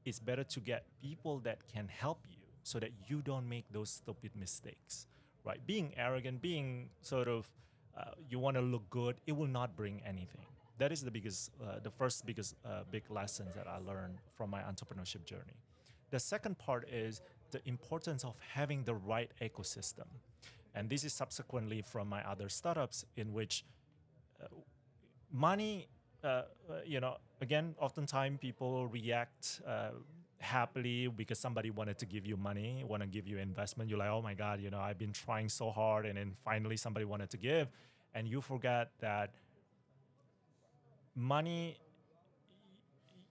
It's 0.05 0.19
better 0.19 0.45
to 0.45 0.61
get 0.61 0.87
people 1.01 1.39
that 1.41 1.67
can 1.73 1.89
help 1.89 2.27
you 2.29 2.43
so 2.63 2.79
that 2.79 2.91
you 3.07 3.23
don't 3.23 3.49
make 3.49 3.67
those 3.73 3.91
stupid 3.91 4.33
mistakes 4.37 5.07
right? 5.45 5.65
Being 5.67 5.93
arrogant, 5.97 6.41
being 6.41 6.89
sort 7.03 7.29
of 7.29 7.51
uh, 7.97 8.11
you 8.29 8.39
want 8.39 8.57
to 8.57 8.63
look 8.63 8.89
good, 8.91 9.17
it 9.27 9.33
will 9.33 9.47
not 9.47 9.77
bring 9.77 10.03
anything. 10.05 10.47
That 10.79 10.91
is 10.91 11.03
the 11.03 11.11
biggest, 11.11 11.53
uh, 11.63 11.79
the 11.83 11.91
first 11.91 12.27
biggest 12.27 12.57
uh, 12.65 12.83
big 12.91 13.05
lessons 13.09 13.55
that 13.55 13.69
I 13.69 13.79
learned 13.79 14.19
from 14.37 14.51
my 14.51 14.61
entrepreneurship 14.63 15.25
journey. 15.25 15.55
The 16.11 16.19
second 16.19 16.59
part 16.59 16.89
is 16.89 17.21
the 17.53 17.61
importance 17.69 18.25
of 18.25 18.35
having 18.53 18.83
the 18.85 18.95
right 18.95 19.31
ecosystem, 19.41 20.07
and 20.75 20.91
this 20.91 21.05
is 21.05 21.13
subsequently 21.13 21.83
from 21.83 22.09
my 22.09 22.29
other 22.29 22.49
startups 22.49 23.05
in 23.17 23.33
which 23.33 23.65
uh, 24.43 24.47
money. 25.31 25.89
Uh, 26.23 26.27
uh, 26.27 26.45
you 26.87 27.01
know, 27.01 27.19
again, 27.43 27.75
oftentimes 27.79 28.39
people 28.41 28.87
react 28.87 29.61
happily 30.45 31.09
because 31.09 31.39
somebody 31.39 31.71
wanted 31.71 31.99
to 31.99 32.07
give 32.07 32.27
you 32.27 32.37
money, 32.37 32.85
want 32.87 33.03
to 33.03 33.09
give 33.09 33.27
you 33.27 33.39
investment. 33.39 33.91
You're 33.91 33.99
like, 33.99 34.11
oh 34.11 34.23
my 34.23 34.35
God, 34.35 34.61
you 34.61 34.71
know, 34.71 34.81
I've 34.81 34.99
been 34.99 35.13
trying 35.13 35.49
so 35.49 35.71
hard, 35.71 36.07
and 36.07 36.17
then 36.19 36.35
finally 36.45 36.77
somebody 36.77 37.05
wanted 37.05 37.31
to 37.31 37.37
give, 37.37 37.69
and 38.15 38.29
you 38.29 38.41
forget 38.41 38.91
that 39.01 39.31
money 41.17 41.79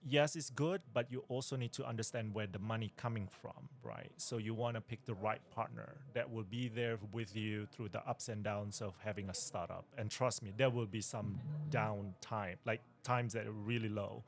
yes 0.06 0.36
it's 0.36 0.50
good 0.50 0.80
but 0.92 1.10
you 1.10 1.24
also 1.28 1.56
need 1.56 1.72
to 1.72 1.84
understand 1.86 2.34
where 2.34 2.46
the 2.46 2.58
money 2.58 2.92
coming 2.96 3.28
from 3.28 3.68
right? 3.82 4.10
So 4.16 4.38
you 4.38 4.54
want 4.54 4.76
to 4.76 4.80
pick 4.80 5.04
the 5.04 5.14
right 5.14 5.40
partner 5.50 5.96
that 6.14 6.32
will 6.32 6.44
be 6.44 6.68
there 6.68 6.98
with 7.12 7.36
you 7.36 7.66
through 7.66 7.90
the 7.90 8.06
ups 8.08 8.28
and 8.28 8.42
downs 8.42 8.80
of 8.80 8.94
having 9.04 9.28
a 9.28 9.34
startup. 9.34 9.84
And 9.96 10.10
trust 10.10 10.42
me 10.42 10.52
there 10.56 10.70
will 10.70 10.86
be 10.86 11.00
some 11.00 11.38
down 11.70 12.14
time 12.20 12.56
like 12.64 12.80
times 13.02 13.34
that 13.34 13.46
are 13.46 13.52
really 13.52 13.88
low 13.88 14.24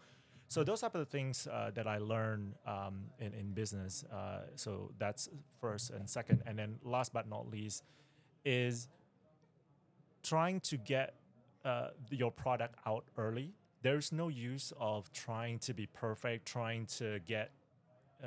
so 0.48 0.62
those 0.62 0.82
are 0.82 0.90
the 0.90 1.04
things 1.04 1.46
uh, 1.46 1.70
that 1.74 1.86
I 1.86 1.98
learned 1.98 2.54
um, 2.66 3.06
in, 3.18 3.32
in 3.34 3.52
business. 3.52 4.04
Uh, 4.12 4.42
so 4.54 4.92
that's 4.98 5.28
first 5.60 5.90
and 5.90 6.08
second. 6.08 6.42
And 6.46 6.58
then 6.58 6.78
last 6.84 7.12
but 7.12 7.28
not 7.28 7.50
least 7.50 7.82
is 8.44 8.88
trying 10.22 10.60
to 10.60 10.76
get 10.76 11.14
uh, 11.64 11.88
your 12.10 12.30
product 12.30 12.76
out 12.86 13.04
early. 13.18 13.52
There's 13.82 14.12
no 14.12 14.28
use 14.28 14.72
of 14.78 15.12
trying 15.12 15.58
to 15.60 15.74
be 15.74 15.86
perfect, 15.86 16.46
trying 16.46 16.86
to 16.98 17.18
get, 17.26 17.50
uh, 18.22 18.26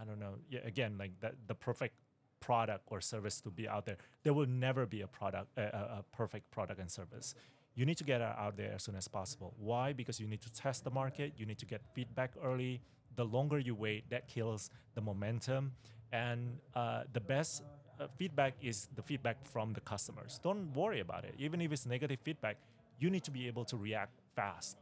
I 0.00 0.04
don't 0.04 0.20
know. 0.20 0.34
Again, 0.64 0.96
like 0.98 1.18
the, 1.20 1.32
the 1.46 1.54
perfect 1.54 1.94
product 2.40 2.84
or 2.86 3.00
service 3.00 3.40
to 3.40 3.50
be 3.50 3.68
out 3.68 3.86
there. 3.86 3.96
There 4.22 4.32
will 4.32 4.46
never 4.46 4.86
be 4.86 5.00
a 5.00 5.06
product, 5.06 5.48
a, 5.56 5.62
a 5.62 6.04
perfect 6.12 6.50
product 6.50 6.80
and 6.80 6.90
service. 6.90 7.34
You 7.76 7.84
need 7.84 7.98
to 7.98 8.04
get 8.04 8.22
out 8.22 8.56
there 8.56 8.72
as 8.74 8.82
soon 8.82 8.96
as 8.96 9.06
possible. 9.06 9.52
Why? 9.58 9.92
Because 9.92 10.18
you 10.18 10.26
need 10.26 10.40
to 10.40 10.52
test 10.52 10.82
the 10.82 10.90
market. 10.90 11.34
You 11.36 11.44
need 11.44 11.58
to 11.58 11.66
get 11.66 11.82
feedback 11.94 12.32
early. 12.42 12.80
The 13.16 13.24
longer 13.24 13.58
you 13.58 13.74
wait, 13.74 14.08
that 14.10 14.28
kills 14.28 14.70
the 14.94 15.02
momentum. 15.02 15.72
And 16.10 16.58
uh, 16.74 17.02
the 17.12 17.20
best 17.20 17.62
uh, 18.00 18.06
feedback 18.16 18.54
is 18.62 18.88
the 18.94 19.02
feedback 19.02 19.44
from 19.44 19.74
the 19.74 19.80
customers. 19.80 20.40
Don't 20.42 20.74
worry 20.74 21.00
about 21.00 21.24
it. 21.24 21.34
Even 21.38 21.60
if 21.60 21.70
it's 21.70 21.84
negative 21.84 22.18
feedback, 22.24 22.56
you 22.98 23.10
need 23.10 23.24
to 23.24 23.30
be 23.30 23.46
able 23.46 23.66
to 23.66 23.76
react 23.76 24.20
fast. 24.34 24.78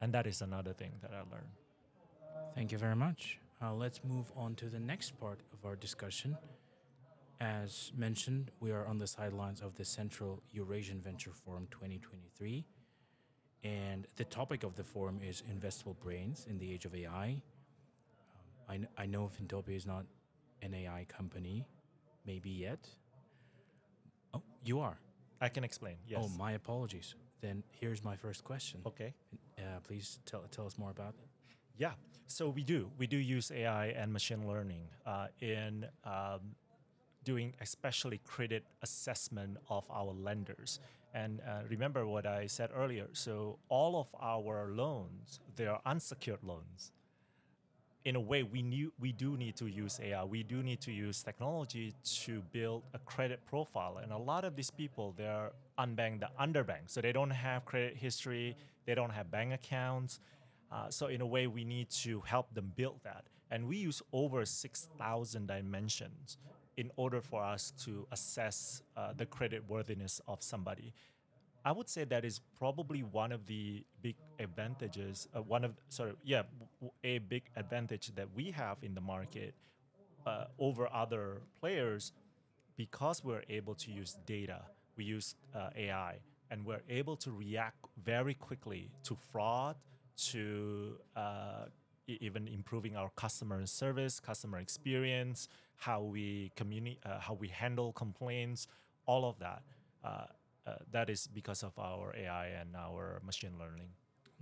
And 0.00 0.14
that 0.14 0.26
is 0.26 0.40
another 0.40 0.72
thing 0.72 0.92
that 1.02 1.10
I 1.12 1.18
learned. 1.18 1.52
Thank 2.54 2.70
you 2.70 2.78
very 2.78 2.96
much. 2.96 3.40
Uh, 3.60 3.74
let's 3.74 4.00
move 4.04 4.30
on 4.36 4.54
to 4.56 4.66
the 4.66 4.78
next 4.78 5.18
part 5.18 5.40
of 5.52 5.64
our 5.64 5.74
discussion. 5.74 6.36
As 7.44 7.92
mentioned, 7.94 8.50
we 8.58 8.70
are 8.70 8.86
on 8.86 8.96
the 8.96 9.06
sidelines 9.06 9.60
of 9.60 9.74
the 9.74 9.84
Central 9.84 10.42
Eurasian 10.52 11.02
Venture 11.02 11.32
Forum 11.32 11.68
2023. 11.70 12.64
And 13.62 14.06
the 14.16 14.24
topic 14.24 14.64
of 14.64 14.76
the 14.76 14.82
forum 14.82 15.20
is 15.22 15.42
investable 15.42 15.98
brains 16.00 16.46
in 16.48 16.58
the 16.58 16.72
age 16.72 16.86
of 16.86 16.94
AI. 16.94 17.42
Um, 18.70 18.86
I, 18.96 19.02
I 19.02 19.04
know 19.04 19.30
Fintopia 19.30 19.76
is 19.76 19.84
not 19.84 20.06
an 20.62 20.72
AI 20.72 21.04
company, 21.06 21.68
maybe 22.24 22.48
yet. 22.48 22.88
Oh, 24.32 24.42
you 24.64 24.80
are. 24.80 24.96
I 25.38 25.50
can 25.50 25.64
explain. 25.64 25.96
Yes. 26.08 26.20
Oh, 26.22 26.28
my 26.38 26.52
apologies. 26.52 27.14
Then 27.42 27.62
here's 27.78 28.02
my 28.02 28.16
first 28.16 28.42
question. 28.42 28.80
okay. 28.86 29.12
Uh, 29.58 29.80
please 29.86 30.18
tell, 30.24 30.44
tell 30.50 30.64
us 30.64 30.78
more 30.78 30.90
about 30.90 31.14
it. 31.18 31.28
Yeah, 31.76 31.92
so 32.26 32.48
we 32.48 32.64
do. 32.64 32.90
We 32.96 33.06
do 33.06 33.18
use 33.18 33.50
AI 33.50 33.88
and 33.88 34.14
machine 34.14 34.48
learning 34.48 34.88
uh, 35.04 35.26
in 35.42 35.86
um, 36.04 36.56
doing 37.24 37.54
especially 37.60 38.20
credit 38.24 38.64
assessment 38.82 39.56
of 39.68 39.84
our 39.90 40.12
lenders. 40.12 40.80
And 41.14 41.40
uh, 41.40 41.62
remember 41.68 42.06
what 42.06 42.26
I 42.26 42.46
said 42.46 42.70
earlier. 42.74 43.06
So 43.12 43.58
all 43.68 44.00
of 44.00 44.08
our 44.20 44.68
loans, 44.70 45.40
they 45.56 45.66
are 45.66 45.80
unsecured 45.86 46.42
loans. 46.42 46.92
In 48.04 48.16
a 48.16 48.20
way, 48.20 48.42
we 48.42 48.60
knew 48.60 48.92
we 49.00 49.12
do 49.12 49.36
need 49.36 49.56
to 49.56 49.66
use 49.66 49.98
AI. 50.02 50.24
We 50.24 50.42
do 50.42 50.62
need 50.62 50.80
to 50.82 50.92
use 50.92 51.22
technology 51.22 51.94
to 52.24 52.42
build 52.52 52.82
a 52.92 52.98
credit 52.98 53.40
profile. 53.46 53.98
And 54.02 54.12
a 54.12 54.18
lot 54.18 54.44
of 54.44 54.56
these 54.56 54.70
people, 54.70 55.14
they're 55.16 55.52
unbanked, 55.78 56.20
they're 56.20 56.28
underbanked, 56.38 56.88
so 56.88 57.00
they 57.00 57.12
don't 57.12 57.30
have 57.30 57.64
credit 57.64 57.96
history. 57.96 58.56
They 58.84 58.94
don't 58.94 59.10
have 59.10 59.30
bank 59.30 59.54
accounts. 59.54 60.20
Uh, 60.70 60.90
so 60.90 61.06
in 61.06 61.20
a 61.20 61.26
way, 61.26 61.46
we 61.46 61.64
need 61.64 61.90
to 61.90 62.20
help 62.20 62.52
them 62.54 62.72
build 62.76 63.00
that. 63.04 63.24
And 63.50 63.68
we 63.68 63.76
use 63.76 64.02
over 64.12 64.44
6,000 64.44 65.46
dimensions 65.46 66.38
in 66.76 66.90
order 66.96 67.20
for 67.20 67.42
us 67.42 67.72
to 67.84 68.06
assess 68.10 68.82
uh, 68.96 69.12
the 69.16 69.26
credit 69.26 69.68
worthiness 69.68 70.20
of 70.26 70.42
somebody. 70.42 70.92
I 71.64 71.72
would 71.72 71.88
say 71.88 72.04
that 72.04 72.24
is 72.24 72.40
probably 72.58 73.02
one 73.02 73.32
of 73.32 73.46
the 73.46 73.84
big 74.02 74.16
advantages. 74.38 75.28
Uh, 75.34 75.40
one 75.40 75.64
of 75.64 75.72
sorry, 75.88 76.12
yeah, 76.22 76.42
a 77.02 77.18
big 77.18 77.44
advantage 77.56 78.14
that 78.16 78.28
we 78.34 78.50
have 78.50 78.76
in 78.82 78.94
the 78.94 79.00
market 79.00 79.54
uh, 80.26 80.44
over 80.58 80.88
other 80.92 81.40
players 81.58 82.12
because 82.76 83.24
we're 83.24 83.44
able 83.48 83.74
to 83.76 83.90
use 83.90 84.18
data. 84.26 84.62
We 84.96 85.04
use 85.04 85.36
uh, 85.54 85.70
AI, 85.76 86.16
and 86.50 86.66
we're 86.66 86.82
able 86.88 87.16
to 87.16 87.30
react 87.30 87.78
very 88.02 88.34
quickly 88.34 88.90
to 89.04 89.16
fraud, 89.32 89.76
to 90.16 90.96
uh, 91.16 91.66
even 92.06 92.46
improving 92.46 92.96
our 92.96 93.10
customer 93.16 93.64
service, 93.66 94.20
customer 94.20 94.58
experience, 94.58 95.48
how 95.76 96.02
we 96.02 96.52
communicate, 96.56 97.00
uh, 97.04 97.18
how 97.18 97.34
we 97.34 97.48
handle 97.48 97.92
complaints, 97.92 98.66
all 99.06 99.28
of 99.28 99.38
that. 99.38 99.62
Uh, 100.02 100.26
uh, 100.66 100.76
that 100.90 101.10
is 101.10 101.26
because 101.26 101.62
of 101.62 101.78
our 101.78 102.14
AI 102.16 102.46
and 102.46 102.74
our 102.76 103.20
machine 103.24 103.52
learning. 103.58 103.88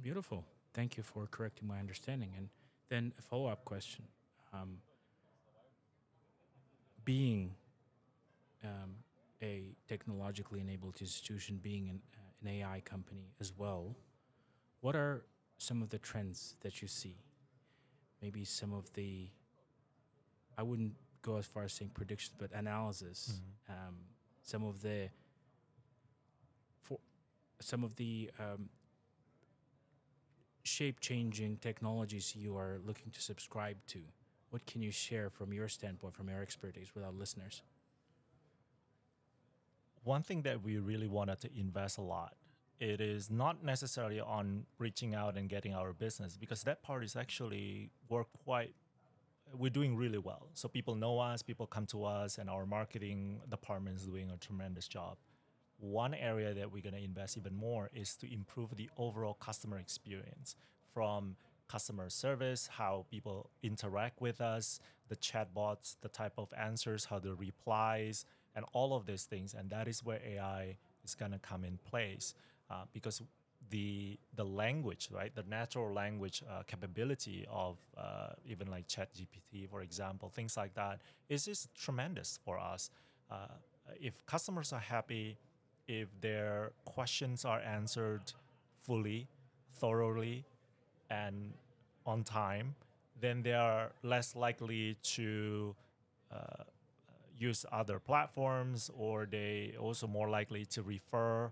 Beautiful. 0.00 0.44
Thank 0.72 0.96
you 0.96 1.02
for 1.02 1.26
correcting 1.26 1.66
my 1.66 1.78
understanding. 1.78 2.32
And 2.36 2.48
then 2.88 3.12
a 3.18 3.22
follow 3.22 3.46
up 3.46 3.64
question. 3.64 4.04
Um, 4.52 4.78
being 7.04 7.54
um, 8.64 8.96
a 9.42 9.74
technologically 9.88 10.60
enabled 10.60 10.96
institution, 11.00 11.58
being 11.60 11.88
an, 11.88 12.00
uh, 12.14 12.20
an 12.42 12.48
AI 12.48 12.80
company 12.84 13.32
as 13.40 13.52
well, 13.56 13.96
what 14.80 14.94
are 14.94 15.24
some 15.58 15.82
of 15.82 15.90
the 15.90 15.98
trends 15.98 16.54
that 16.60 16.80
you 16.82 16.88
see? 16.88 17.16
Maybe 18.20 18.44
some 18.44 18.72
of 18.72 18.92
the, 18.94 19.28
I 20.56 20.62
wouldn't 20.62 20.94
go 21.22 21.36
as 21.36 21.46
far 21.46 21.64
as 21.64 21.72
saying 21.72 21.92
predictions, 21.94 22.34
but 22.38 22.50
analysis. 22.52 23.40
Um, 23.68 23.96
some 24.42 24.64
of 24.64 24.82
the, 24.82 25.08
for 26.82 26.98
some 27.60 27.84
of 27.84 27.96
the 27.96 28.30
um, 28.38 28.68
shape 30.64 31.00
changing 31.00 31.58
technologies 31.58 32.34
you 32.36 32.56
are 32.56 32.80
looking 32.84 33.10
to 33.12 33.20
subscribe 33.20 33.76
to? 33.88 34.00
What 34.50 34.66
can 34.66 34.82
you 34.82 34.90
share 34.90 35.30
from 35.30 35.52
your 35.52 35.68
standpoint, 35.68 36.14
from 36.14 36.28
your 36.28 36.42
expertise 36.42 36.92
with 36.94 37.04
our 37.04 37.12
listeners? 37.12 37.62
one 40.04 40.22
thing 40.22 40.42
that 40.42 40.62
we 40.62 40.78
really 40.78 41.06
wanted 41.06 41.40
to 41.40 41.48
invest 41.58 41.98
a 41.98 42.02
lot 42.02 42.34
it 42.80 43.00
is 43.00 43.30
not 43.30 43.62
necessarily 43.62 44.18
on 44.18 44.64
reaching 44.78 45.14
out 45.14 45.36
and 45.36 45.48
getting 45.48 45.72
our 45.72 45.92
business 45.92 46.36
because 46.36 46.64
that 46.64 46.82
part 46.82 47.04
is 47.04 47.14
actually 47.14 47.90
work 48.08 48.26
quite 48.44 48.74
we're 49.56 49.70
doing 49.70 49.96
really 49.96 50.18
well. 50.18 50.48
So 50.54 50.68
people 50.68 50.94
know 50.94 51.18
us 51.18 51.42
people 51.42 51.66
come 51.66 51.86
to 51.86 52.04
us 52.04 52.38
and 52.38 52.48
our 52.48 52.66
marketing 52.66 53.40
department 53.48 53.96
is 53.96 54.06
doing 54.06 54.30
a 54.30 54.36
tremendous 54.36 54.88
job. 54.88 55.16
One 55.78 56.14
area 56.14 56.54
that 56.54 56.72
we're 56.72 56.82
going 56.82 56.94
to 56.94 57.02
invest 57.02 57.36
even 57.36 57.54
more 57.54 57.90
is 57.94 58.16
to 58.16 58.32
improve 58.32 58.76
the 58.76 58.88
overall 58.96 59.34
customer 59.34 59.78
experience 59.78 60.54
from 60.92 61.36
customer 61.68 62.10
service 62.10 62.68
how 62.72 63.06
people 63.10 63.48
interact 63.62 64.20
with 64.20 64.40
us 64.42 64.78
the 65.08 65.16
chatbots 65.16 65.96
the 66.02 66.08
type 66.08 66.34
of 66.36 66.52
answers 66.58 67.06
how 67.06 67.18
the 67.18 67.34
replies 67.34 68.26
and 68.54 68.64
all 68.72 68.94
of 68.94 69.06
these 69.06 69.24
things. 69.24 69.54
And 69.54 69.70
that 69.70 69.88
is 69.88 70.04
where 70.04 70.20
ai 70.24 70.76
is 71.04 71.14
going 71.14 71.32
to 71.32 71.38
come 71.38 71.64
in 71.64 71.78
place 71.78 72.34
uh, 72.70 72.84
because 72.92 73.22
the 73.72 74.18
the 74.36 74.44
language 74.44 75.08
right? 75.10 75.34
The 75.34 75.44
natural 75.48 75.92
language 75.92 76.42
uh, 76.48 76.62
capability 76.72 77.46
of 77.50 77.78
uh, 77.96 78.30
even 78.46 78.70
like 78.70 78.86
chat 78.86 79.08
gpt 79.18 79.68
for 79.68 79.80
example 79.82 80.28
things 80.28 80.56
like 80.56 80.74
that 80.74 81.00
is 81.28 81.46
just 81.46 81.74
tremendous 81.74 82.38
for 82.44 82.58
us. 82.58 82.90
Uh, 83.30 83.56
if 84.00 84.24
customers 84.26 84.72
are 84.72 84.84
happy 84.96 85.38
if 85.88 86.08
their 86.20 86.72
questions 86.84 87.44
are 87.44 87.60
answered 87.60 88.22
fully 88.78 89.26
thoroughly 89.74 90.44
and 91.10 91.52
on 92.06 92.22
time 92.22 92.74
then 93.20 93.42
they 93.42 93.54
are 93.54 93.92
less 94.02 94.36
likely 94.36 94.96
to 95.02 95.74
uh, 96.32 96.64
use 97.38 97.64
other 97.72 97.98
platforms 97.98 98.90
or 98.96 99.26
they 99.30 99.74
also 99.80 100.06
more 100.06 100.28
likely 100.28 100.64
to 100.64 100.82
refer 100.82 101.50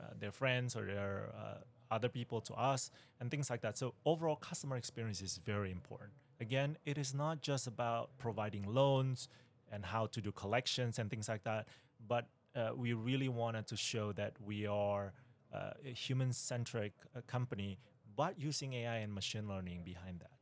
uh, 0.00 0.14
their 0.18 0.32
friends 0.32 0.76
or 0.76 0.84
their 0.84 1.30
uh, 1.36 1.58
other 1.90 2.08
people 2.08 2.40
to 2.42 2.54
us 2.54 2.90
and 3.20 3.30
things 3.30 3.48
like 3.50 3.62
that. 3.62 3.78
So 3.78 3.94
overall 4.04 4.36
customer 4.36 4.76
experience 4.76 5.22
is 5.22 5.40
very 5.44 5.70
important. 5.70 6.12
Again 6.40 6.78
it 6.84 6.98
is 6.98 7.14
not 7.14 7.40
just 7.40 7.66
about 7.66 8.10
providing 8.18 8.64
loans 8.72 9.28
and 9.70 9.84
how 9.84 10.06
to 10.06 10.20
do 10.20 10.32
collections 10.32 10.98
and 10.98 11.10
things 11.10 11.28
like 11.28 11.44
that 11.44 11.66
but 12.06 12.26
uh, 12.54 12.70
we 12.74 12.92
really 12.92 13.28
wanted 13.28 13.66
to 13.66 13.76
show 13.76 14.12
that 14.12 14.34
we 14.44 14.66
are 14.66 15.12
uh, 15.54 15.70
a 15.84 15.92
human-centric 15.92 16.92
uh, 17.16 17.20
company 17.26 17.78
but 18.16 18.38
using 18.38 18.72
ai 18.74 18.96
and 18.96 19.14
machine 19.14 19.46
learning 19.46 19.82
behind 19.84 20.20
that. 20.20 20.32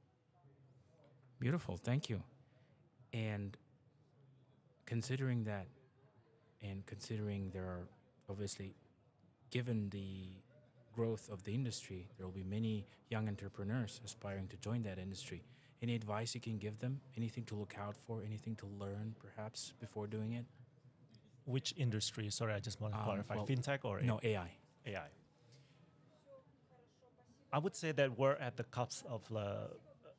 Beautiful, 1.39 1.77
thank 1.77 2.09
you. 2.09 2.23
And 3.13 3.57
considering 4.87 5.45
that, 5.45 5.67
and 6.63 6.87
considering 6.87 7.51
there 7.53 7.65
are 7.65 7.87
obviously, 8.31 8.75
given 9.51 9.91
the 9.91 10.29
growth 10.95 11.29
of 11.31 11.45
the 11.45 11.55
industry, 11.55 12.09
there 12.17 12.27
will 12.27 12.33
be 12.33 12.43
many 12.45 12.87
young 13.11 13.29
entrepreneurs 13.29 14.01
aspiring 14.05 14.49
to 14.49 14.57
join 14.57 14.83
that 14.83 14.99
industry. 14.99 15.43
Any 15.83 15.95
advice 15.95 16.35
you 16.35 16.41
can 16.41 16.57
give 16.59 16.79
them? 16.79 17.01
Anything 17.17 17.45
to 17.45 17.55
look 17.55 17.75
out 17.79 17.97
for? 17.97 18.23
Anything 18.25 18.57
to 18.57 18.67
learn, 18.67 19.15
perhaps, 19.19 19.73
before 19.81 20.07
doing 20.07 20.33
it? 20.33 20.45
which 21.49 21.73
industry 21.77 22.29
sorry 22.29 22.53
i 22.55 22.59
just 22.59 22.81
want 22.81 22.93
to 22.93 22.99
Um, 22.99 23.05
clarify 23.05 23.37
well, 23.37 23.47
fintech 23.47 23.85
or 23.85 24.01
No, 24.01 24.19
AI. 24.21 24.51
AI. 24.85 25.09
I 27.53 27.59
would 27.59 27.77
say 27.77 27.93
that 27.93 28.19
we're 28.19 28.35
at 28.35 28.57
the 28.57 28.65
cusp 28.65 29.07
of 29.07 29.23
uh, 29.35 29.69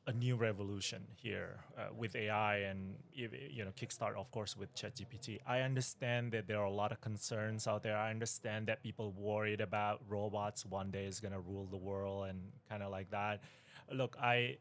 a 0.08 0.14
new 0.14 0.38
revolution 0.38 1.04
here 1.16 1.58
uh, 1.78 1.88
with 1.96 2.16
AI 2.16 2.60
and 2.60 2.96
you 3.14 3.66
know 3.66 3.72
Kickstart, 3.72 4.16
of 4.16 4.32
course, 4.32 4.56
with 4.56 4.74
ChatGPT. 4.74 5.40
I 5.46 5.60
understand 5.60 6.32
that 6.32 6.48
there 6.48 6.60
are 6.60 6.66
a 6.66 6.72
lot 6.72 6.94
of 6.94 7.02
concerns 7.02 7.68
out 7.68 7.84
there. 7.84 7.98
I 7.98 8.10
understand 8.10 8.68
that 8.68 8.82
people 8.82 9.12
worried 9.12 9.60
about 9.60 10.02
robots 10.08 10.66
one 10.66 10.92
day 10.92 11.06
is 11.06 11.20
going 11.20 11.34
to 11.34 11.40
rule 11.40 11.68
the 11.70 11.78
world 11.78 12.28
and 12.30 12.40
kind 12.70 12.82
of 12.84 12.90
like 12.90 13.12
that. 13.12 13.42
Look, 13.92 14.18
I 14.22 14.58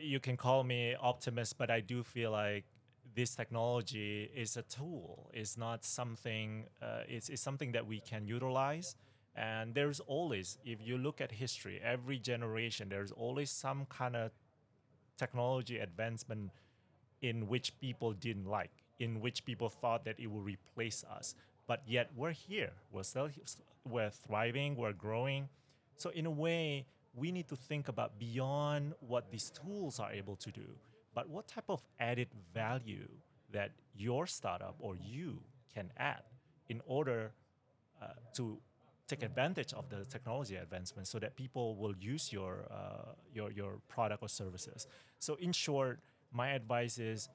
you 0.00 0.20
can 0.20 0.36
call 0.36 0.64
me 0.64 0.94
optimist, 0.94 1.58
but 1.58 1.70
I 1.70 1.80
do 1.80 2.02
feel 2.02 2.30
like 2.30 2.64
this 3.14 3.34
technology 3.34 4.30
is 4.34 4.56
a 4.56 4.62
tool. 4.62 5.30
It's 5.34 5.56
not 5.56 5.84
something. 5.84 6.66
Uh, 6.80 7.02
it's, 7.08 7.28
it's 7.28 7.42
something 7.42 7.72
that 7.72 7.86
we 7.86 8.00
can 8.00 8.26
utilize. 8.26 8.94
And 9.34 9.74
there's 9.74 10.00
always, 10.00 10.58
if 10.64 10.78
you 10.82 10.98
look 10.98 11.20
at 11.20 11.32
history, 11.32 11.80
every 11.82 12.18
generation, 12.18 12.88
there's 12.88 13.12
always 13.12 13.50
some 13.50 13.86
kind 13.86 14.14
of 14.16 14.30
technology 15.16 15.78
advancement 15.78 16.50
in 17.20 17.48
which 17.48 17.78
people 17.80 18.12
didn't 18.12 18.46
like, 18.46 18.70
in 18.98 19.20
which 19.20 19.44
people 19.44 19.68
thought 19.68 20.04
that 20.04 20.18
it 20.18 20.30
will 20.30 20.40
replace 20.40 21.04
us. 21.04 21.34
But 21.66 21.82
yet 21.86 22.10
we're 22.16 22.32
here. 22.32 22.72
We're 22.90 23.04
still 23.04 23.28
we're 23.88 24.10
thriving. 24.10 24.76
We're 24.76 24.92
growing. 24.92 25.48
So 25.96 26.10
in 26.10 26.26
a 26.26 26.30
way, 26.30 26.86
we 27.14 27.30
need 27.30 27.48
to 27.48 27.56
think 27.56 27.88
about 27.88 28.18
beyond 28.18 28.94
what 29.00 29.30
these 29.30 29.50
tools 29.50 30.00
are 30.00 30.10
able 30.10 30.36
to 30.36 30.50
do, 30.50 30.76
but 31.14 31.28
what 31.28 31.46
type 31.46 31.66
of 31.68 31.82
added 32.00 32.28
value 32.54 33.08
that 33.52 33.72
your 33.94 34.26
startup 34.26 34.76
or 34.78 34.96
you 34.96 35.42
can 35.74 35.90
add 35.98 36.22
in 36.68 36.80
order 36.86 37.32
uh, 38.02 38.06
to 38.34 38.58
take 39.08 39.22
advantage 39.22 39.72
of 39.72 39.88
the 39.88 40.04
technology 40.04 40.56
advancement 40.56 41.06
so 41.08 41.18
that 41.18 41.36
people 41.36 41.76
will 41.76 41.94
use 41.98 42.32
your, 42.32 42.66
uh, 42.70 43.12
your, 43.34 43.50
your 43.50 43.80
product 43.88 44.22
or 44.22 44.28
services. 44.28 44.86
So 45.18 45.34
in 45.34 45.52
short, 45.52 46.00
my 46.32 46.50
advice 46.50 46.98
is 46.98 47.28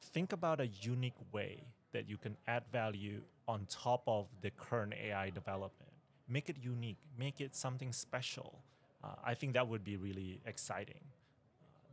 think 0.00 0.32
about 0.32 0.60
a 0.60 0.66
unique 0.66 1.20
way 1.32 1.64
that 1.92 2.08
you 2.08 2.16
can 2.16 2.36
add 2.46 2.62
value 2.72 3.20
on 3.48 3.66
top 3.68 4.02
of 4.06 4.28
the 4.40 4.50
current 4.50 4.94
AI 4.94 5.30
development. 5.30 5.92
Make 6.28 6.48
it 6.48 6.56
unique, 6.62 6.98
make 7.18 7.40
it 7.40 7.54
something 7.56 7.92
special 7.92 8.62
uh, 9.02 9.14
I 9.24 9.34
think 9.34 9.54
that 9.54 9.66
would 9.68 9.84
be 9.84 9.96
really 9.96 10.40
exciting. 10.44 11.00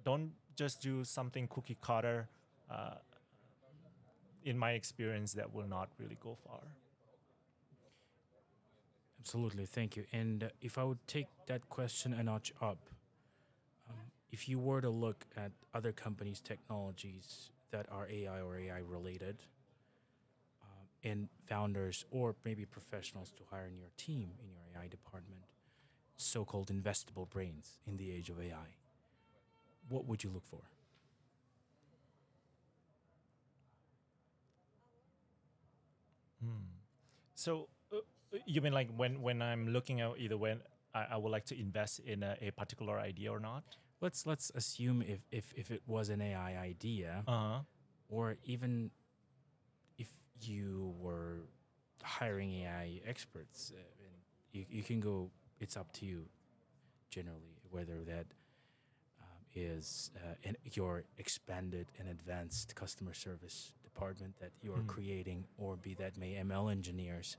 don't 0.03 0.31
just 0.55 0.81
do 0.81 1.03
something 1.03 1.47
cookie 1.47 1.77
cutter. 1.81 2.29
Uh, 2.69 2.95
in 4.43 4.57
my 4.57 4.71
experience, 4.71 5.33
that 5.33 5.53
will 5.53 5.67
not 5.67 5.89
really 5.99 6.17
go 6.23 6.37
far. 6.47 6.61
Absolutely, 9.27 9.65
thank 9.65 9.97
you. 9.97 10.05
And 10.13 10.43
uh, 10.45 10.49
if 10.61 10.77
I 10.77 10.85
would 10.85 11.05
take 11.05 11.27
that 11.47 11.67
question 11.67 12.13
a 12.13 12.23
notch 12.23 12.53
up, 12.61 12.77
um, 13.89 13.95
if 14.31 14.47
you 14.47 14.59
were 14.59 14.81
to 14.81 14.89
look 14.89 15.25
at 15.35 15.51
other 15.73 15.91
companies' 15.91 16.39
technologies 16.41 17.49
that 17.71 17.85
are 17.91 18.07
AI 18.09 18.41
or 18.41 18.57
AI 18.57 18.79
related, 18.79 19.37
uh, 20.61 21.09
and 21.09 21.29
founders 21.45 22.05
or 22.11 22.35
maybe 22.45 22.65
professionals 22.65 23.31
to 23.31 23.43
hire 23.51 23.67
in 23.67 23.77
your 23.77 23.89
team 23.97 24.31
in 24.43 24.49
your 24.51 24.61
AI 24.75 24.87
department, 24.87 25.43
so 26.17 26.45
called 26.45 26.69
investable 26.69 27.29
brains 27.29 27.79
in 27.87 27.97
the 27.97 28.11
age 28.11 28.29
of 28.29 28.39
AI, 28.39 28.75
what 29.89 30.05
would 30.05 30.23
you 30.23 30.29
look 30.29 30.45
for? 30.45 30.61
Hmm. 36.41 36.67
So 37.35 37.69
you 38.45 38.61
mean 38.61 38.73
like 38.73 38.89
when 38.95 39.21
when 39.21 39.41
I'm 39.41 39.67
looking 39.69 40.01
at 40.01 40.11
either 40.17 40.37
when 40.37 40.61
I, 40.93 41.05
I 41.11 41.17
would 41.17 41.31
like 41.31 41.45
to 41.45 41.59
invest 41.59 41.99
in 41.99 42.23
a, 42.23 42.37
a, 42.41 42.51
particular 42.51 42.99
idea 42.99 43.31
or 43.31 43.39
not? 43.39 43.63
Let's 44.01 44.25
let's 44.25 44.51
assume 44.55 45.01
if 45.01 45.19
if, 45.31 45.53
if 45.55 45.71
it 45.71 45.81
was 45.87 46.09
an 46.09 46.21
AI 46.21 46.57
idea, 46.57 47.23
uh-huh. 47.27 47.59
or 48.09 48.37
even 48.43 48.91
if 49.97 50.07
you 50.41 50.93
were 50.99 51.47
hiring 52.03 52.53
AI 52.53 53.01
experts, 53.05 53.71
uh, 53.73 53.79
and 53.79 54.15
you, 54.51 54.65
you 54.69 54.83
can 54.83 54.99
go 54.99 55.31
it's 55.59 55.75
up 55.77 55.91
to 55.93 56.05
you 56.05 56.25
generally 57.09 57.57
whether 57.69 58.03
that 58.03 58.25
um, 59.21 59.43
is 59.55 60.11
uh, 60.17 60.35
in 60.43 60.55
your 60.63 61.03
expanded 61.17 61.87
and 61.99 62.07
advanced 62.09 62.75
customer 62.75 63.13
service 63.13 63.73
department 63.83 64.35
that 64.39 64.51
you're 64.61 64.77
mm. 64.77 64.87
creating 64.87 65.45
or 65.57 65.75
be 65.75 65.93
that 65.95 66.17
may 66.17 66.33
ml 66.35 66.71
engineers 66.71 67.37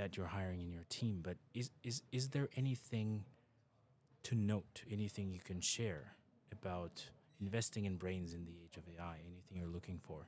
that 0.00 0.16
you're 0.16 0.32
hiring 0.38 0.60
in 0.66 0.70
your 0.72 0.86
team 0.88 1.20
but 1.22 1.36
is 1.60 1.70
is 1.90 2.02
is 2.10 2.30
there 2.30 2.48
anything 2.56 3.24
to 4.22 4.34
note 4.34 4.82
anything 4.90 5.30
you 5.30 5.40
can 5.50 5.60
share 5.60 6.04
about 6.50 7.04
investing 7.40 7.84
in 7.84 7.96
brains 7.96 8.32
in 8.32 8.42
the 8.44 8.54
age 8.64 8.76
of 8.80 8.84
ai 8.94 9.16
anything 9.32 9.54
you're 9.60 9.74
looking 9.78 9.98
for 10.08 10.20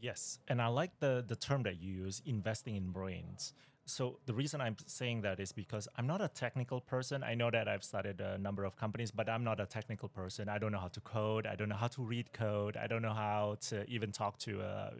yes 0.00 0.38
and 0.48 0.62
i 0.62 0.68
like 0.80 0.92
the 1.04 1.12
the 1.32 1.36
term 1.36 1.62
that 1.62 1.76
you 1.82 1.92
use 1.92 2.22
investing 2.24 2.74
in 2.74 2.90
brains 2.90 3.52
so 3.86 4.20
the 4.26 4.34
reason 4.34 4.60
I'm 4.60 4.76
saying 4.86 5.22
that 5.22 5.40
is 5.40 5.50
because 5.50 5.88
I'm 5.96 6.06
not 6.06 6.20
a 6.20 6.28
technical 6.28 6.80
person. 6.80 7.24
I 7.24 7.34
know 7.34 7.50
that 7.50 7.66
I've 7.66 7.82
started 7.82 8.20
a 8.20 8.38
number 8.38 8.64
of 8.64 8.76
companies, 8.76 9.10
but 9.10 9.28
I'm 9.28 9.42
not 9.42 9.58
a 9.58 9.66
technical 9.66 10.08
person. 10.08 10.48
I 10.48 10.58
don't 10.58 10.70
know 10.70 10.78
how 10.78 10.92
to 10.98 11.00
code. 11.00 11.44
I 11.44 11.56
don't 11.56 11.68
know 11.68 11.80
how 11.84 11.88
to 11.88 12.02
read 12.02 12.32
code. 12.32 12.76
I 12.76 12.86
don't 12.86 13.02
know 13.02 13.12
how 13.12 13.56
to 13.70 13.84
even 13.90 14.12
talk 14.12 14.38
to 14.46 14.60
uh, 14.60 14.90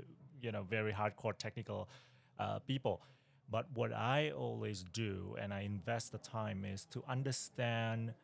you 0.43 0.51
know 0.51 0.62
very 0.62 0.93
hardcore 0.93 1.37
technical 1.37 1.88
uh, 2.40 2.59
people. 2.61 3.03
But 3.50 3.66
what 3.74 3.92
I 3.92 4.30
always 4.30 4.84
do, 4.84 5.36
and 5.40 5.52
I 5.52 5.60
invest 5.62 6.12
the 6.12 6.18
time, 6.18 6.64
is 6.64 6.84
to 6.86 7.02
understand 7.08 8.14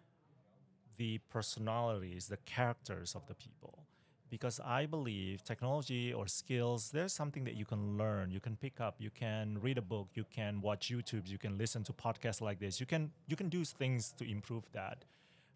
the 0.97 1.19
personalities, 1.31 2.29
the 2.29 2.37
characters 2.39 3.15
of 3.15 3.27
the 3.27 3.35
people 3.35 3.87
because 4.31 4.61
I 4.65 4.87
believe 4.87 5.45
technology 5.45 6.13
or 6.13 6.27
skills, 6.27 6.91
there's 6.91 7.13
something 7.13 7.45
that 7.45 7.55
you 7.55 7.65
can 7.65 7.97
learn, 7.97 8.31
you 8.31 8.41
can 8.41 8.57
pick 8.57 8.81
up, 8.81 8.97
you 8.99 9.11
can 9.11 9.59
read 9.61 9.79
a 9.79 9.83
book, 9.83 10.09
you 10.15 10.25
can 10.31 10.61
watch 10.61 10.91
YouTube, 10.91 11.29
you 11.29 11.39
can 11.39 11.57
listen 11.57 11.85
to 11.85 11.93
podcasts 11.93 12.41
like 12.41 12.59
this. 12.59 12.81
You 12.81 12.87
can 12.87 13.13
you 13.29 13.37
can 13.37 13.49
do 13.49 13.65
things 13.65 14.13
to 14.19 14.29
improve 14.29 14.65
that. 14.73 15.05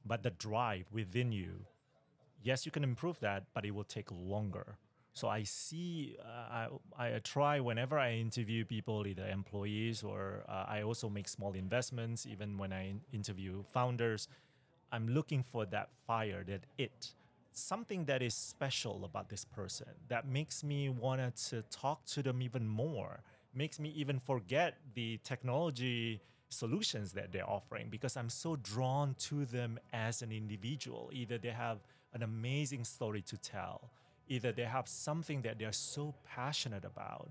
But 0.05 0.23
the 0.23 0.31
drive 0.31 0.87
within 0.93 1.33
you, 1.33 1.67
yes, 2.43 2.65
you 2.65 2.73
can 2.73 2.85
improve 2.85 3.21
that, 3.21 3.45
but 3.55 3.65
it 3.65 3.73
will 3.73 3.85
take 3.85 4.09
longer. 4.11 4.77
So 5.13 5.29
I 5.29 5.43
see, 5.43 6.17
uh, 6.25 6.69
I, 6.99 7.15
I 7.15 7.19
try 7.19 7.61
whenever 7.61 7.99
I 7.99 8.13
interview 8.13 8.65
people, 8.65 9.07
either 9.07 9.27
employees 9.27 10.03
or 10.03 10.45
uh, 10.49 10.67
I 10.69 10.83
also 10.83 11.09
make 11.09 11.29
small 11.29 11.53
investments, 11.53 12.27
even 12.27 12.57
when 12.59 12.73
I 12.73 12.95
interview 13.13 13.65
founders. 13.65 14.29
I'm 14.93 15.09
looking 15.09 15.43
for 15.43 15.67
that 15.67 15.91
fire, 16.07 16.45
that 16.49 16.63
it 16.79 17.13
something 17.53 18.05
that 18.05 18.23
is 18.23 18.35
special 18.35 19.05
about 19.05 19.29
this 19.29 19.45
person 19.45 19.89
that 20.09 20.27
makes 20.27 20.63
me 20.63 20.89
want 20.89 21.35
to 21.37 21.63
talk 21.71 22.05
to 22.07 22.23
them 22.23 22.41
even 22.41 22.67
more 22.67 23.21
makes 23.55 23.81
me 23.81 23.93
even 23.97 24.19
forget 24.21 24.79
the 24.95 25.19
technology 25.25 26.21
solutions 26.49 27.13
that 27.13 27.33
they're 27.33 27.49
offering 27.49 27.89
because 27.91 28.17
i'm 28.17 28.29
so 28.29 28.57
drawn 28.57 29.15
to 29.19 29.45
them 29.45 29.79
as 29.93 30.23
an 30.23 30.31
individual 30.31 31.11
either 31.13 31.39
they 31.39 31.51
have 31.51 31.79
an 32.15 32.23
amazing 32.23 32.85
story 32.85 33.21
to 33.21 33.37
tell 33.37 33.91
either 34.31 34.53
they 34.53 34.65
have 34.65 34.89
something 34.89 35.43
that 35.43 35.59
they're 35.59 35.73
so 35.73 36.15
passionate 36.25 36.87
about 36.87 37.31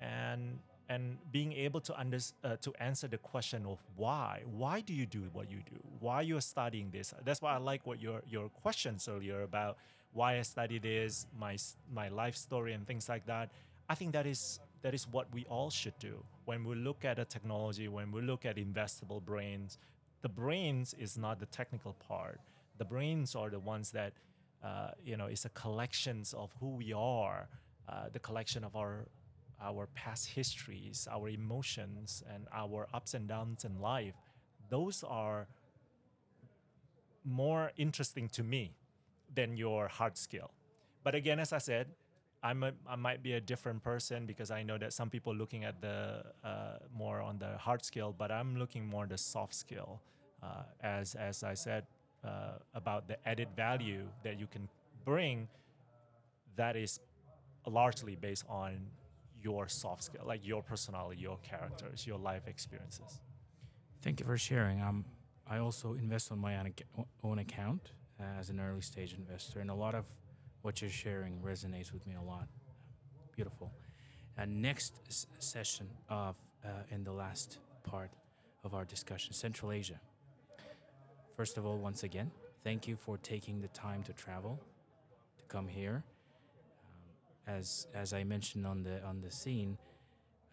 and 0.00 0.60
and 0.88 1.18
being 1.30 1.52
able 1.52 1.80
to 1.80 1.96
under, 1.98 2.18
uh, 2.42 2.56
to 2.56 2.74
answer 2.80 3.06
the 3.08 3.18
question 3.18 3.66
of 3.66 3.78
why 3.96 4.42
why 4.46 4.80
do 4.80 4.94
you 4.94 5.06
do 5.06 5.24
what 5.32 5.50
you 5.50 5.58
do? 5.58 5.80
Why 6.00 6.22
you're 6.22 6.40
studying 6.40 6.90
this? 6.90 7.14
That's 7.24 7.42
why 7.42 7.54
i 7.54 7.58
like 7.58 7.86
what 7.86 8.00
your 8.00 8.22
your 8.28 8.48
questions 8.48 9.08
earlier 9.08 9.42
about 9.42 9.76
why 10.12 10.38
i 10.38 10.42
study 10.42 10.78
this 10.78 11.26
my 11.38 11.56
my 11.92 12.08
life 12.08 12.36
story 12.36 12.72
and 12.74 12.86
things 12.86 13.08
like 13.08 13.26
that. 13.26 13.50
I 13.88 13.94
think 13.96 14.12
that 14.14 14.26
is 14.26 14.60
that 14.82 14.94
is 14.94 15.06
what 15.06 15.32
we 15.34 15.44
all 15.46 15.70
should 15.70 15.98
do. 15.98 16.24
When 16.46 16.64
we 16.64 16.74
look 16.76 17.04
at 17.04 17.18
a 17.18 17.24
technology 17.24 17.88
when 17.88 18.12
we 18.12 18.22
look 18.22 18.46
at 18.46 18.56
investable 18.56 19.22
brains 19.24 19.78
the 20.22 20.28
brains 20.28 20.94
is 20.98 21.16
not 21.16 21.40
the 21.40 21.46
technical 21.46 21.94
part. 21.94 22.40
The 22.78 22.84
brains 22.84 23.34
are 23.34 23.50
the 23.50 23.58
ones 23.58 23.92
that 23.92 24.12
uh, 24.64 24.90
you 25.04 25.16
know 25.16 25.26
it's 25.26 25.44
a 25.44 25.50
collections 25.50 26.34
of 26.34 26.52
who 26.60 26.76
we 26.76 26.92
are 26.92 27.48
uh, 27.88 28.08
the 28.12 28.18
collection 28.20 28.62
of 28.64 28.76
our 28.76 29.06
our 29.62 29.86
past 29.94 30.30
histories, 30.30 31.06
our 31.10 31.28
emotions, 31.28 32.22
and 32.32 32.46
our 32.52 32.88
ups 32.94 33.14
and 33.14 33.28
downs 33.28 33.64
in 33.64 33.80
life, 33.80 34.14
those 34.70 35.04
are 35.06 35.48
more 37.24 37.72
interesting 37.76 38.28
to 38.28 38.42
me 38.42 38.72
than 39.34 39.56
your 39.56 39.88
hard 39.88 40.16
skill. 40.16 40.50
But 41.04 41.14
again, 41.14 41.38
as 41.38 41.52
I 41.52 41.58
said, 41.58 41.88
I'm 42.42 42.62
a, 42.62 42.72
I 42.88 42.96
might 42.96 43.22
be 43.22 43.34
a 43.34 43.40
different 43.40 43.82
person 43.82 44.24
because 44.24 44.50
I 44.50 44.62
know 44.62 44.78
that 44.78 44.94
some 44.94 45.10
people 45.10 45.34
looking 45.34 45.64
at 45.64 45.82
the 45.82 46.24
uh, 46.42 46.78
more 46.96 47.20
on 47.20 47.38
the 47.38 47.58
hard 47.58 47.84
skill, 47.84 48.14
but 48.16 48.32
I'm 48.32 48.56
looking 48.56 48.86
more 48.86 49.06
the 49.06 49.18
soft 49.18 49.54
skill. 49.54 50.00
Uh, 50.42 50.62
as 50.82 51.14
as 51.14 51.44
I 51.44 51.52
said 51.52 51.84
uh, 52.24 52.58
about 52.74 53.08
the 53.08 53.16
added 53.28 53.48
value 53.56 54.06
that 54.22 54.38
you 54.38 54.46
can 54.46 54.68
bring, 55.04 55.48
that 56.56 56.76
is 56.76 57.00
largely 57.66 58.16
based 58.16 58.44
on 58.48 58.86
your 59.42 59.68
soft 59.68 60.04
skill, 60.04 60.22
like 60.26 60.46
your 60.46 60.62
personality, 60.62 61.20
your 61.20 61.38
characters, 61.38 62.06
your 62.06 62.18
life 62.18 62.46
experiences. 62.46 63.20
Thank 64.02 64.20
you 64.20 64.26
for 64.26 64.36
sharing. 64.36 64.80
Um, 64.80 65.04
I 65.48 65.58
also 65.58 65.94
invest 65.94 66.30
on 66.30 66.38
my 66.38 66.56
own 67.24 67.38
account 67.38 67.92
uh, 68.20 68.38
as 68.38 68.50
an 68.50 68.60
early 68.60 68.82
stage 68.82 69.14
investor, 69.14 69.60
and 69.60 69.70
a 69.70 69.74
lot 69.74 69.94
of 69.94 70.04
what 70.62 70.80
you're 70.80 70.90
sharing 70.90 71.40
resonates 71.40 71.92
with 71.92 72.06
me 72.06 72.14
a 72.14 72.22
lot. 72.22 72.48
Beautiful. 73.34 73.72
And 74.36 74.60
next 74.60 75.00
s- 75.08 75.26
session 75.38 75.88
of 76.08 76.36
uh, 76.64 76.68
in 76.90 77.04
the 77.04 77.12
last 77.12 77.58
part 77.82 78.10
of 78.62 78.74
our 78.74 78.84
discussion, 78.84 79.32
Central 79.32 79.72
Asia. 79.72 80.00
First 81.40 81.56
of 81.56 81.64
all, 81.64 81.78
once 81.78 82.02
again, 82.02 82.30
thank 82.64 82.86
you 82.86 82.96
for 82.96 83.16
taking 83.16 83.62
the 83.62 83.68
time 83.68 84.02
to 84.02 84.12
travel, 84.12 84.60
to 85.38 85.44
come 85.44 85.66
here. 85.66 86.04
Um, 86.84 87.56
as 87.56 87.86
as 87.94 88.12
I 88.12 88.24
mentioned 88.24 88.66
on 88.66 88.82
the 88.82 89.02
on 89.02 89.22
the 89.22 89.30
scene 89.30 89.78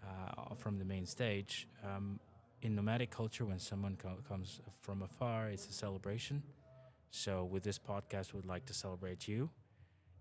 uh, 0.01 0.55
from 0.55 0.79
the 0.79 0.85
main 0.85 1.05
stage, 1.05 1.67
um, 1.83 2.21
in 2.61 2.73
nomadic 2.73 3.11
culture, 3.11 3.43
when 3.43 3.59
someone 3.59 3.97
co- 3.97 4.23
comes 4.29 4.61
from 4.79 5.01
afar, 5.01 5.49
it's 5.49 5.67
a 5.67 5.73
celebration. 5.73 6.41
So 7.11 7.43
with 7.43 7.63
this 7.65 7.77
podcast, 7.77 8.33
we'd 8.33 8.45
like 8.45 8.65
to 8.67 8.73
celebrate 8.73 9.27
you 9.27 9.49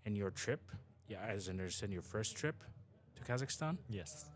and 0.04 0.16
your 0.16 0.32
trip. 0.32 0.72
Yeah, 1.06 1.20
as 1.28 1.46
I 1.46 1.52
understand, 1.52 1.92
your 1.92 2.02
first 2.02 2.36
trip 2.36 2.56
to 3.14 3.22
Kazakhstan. 3.22 3.78
Yes. 3.88 4.26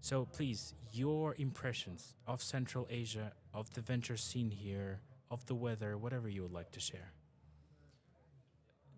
So 0.00 0.24
please, 0.24 0.74
your 0.92 1.36
impressions 1.38 2.16
of 2.26 2.42
Central 2.42 2.88
Asia, 2.90 3.30
of 3.54 3.72
the 3.74 3.82
venture 3.82 4.16
scene 4.16 4.50
here, 4.50 4.98
of 5.30 5.44
the 5.46 5.54
weather, 5.54 5.96
whatever 5.96 6.28
you 6.28 6.42
would 6.42 6.52
like 6.52 6.70
to 6.72 6.80
share. 6.80 7.12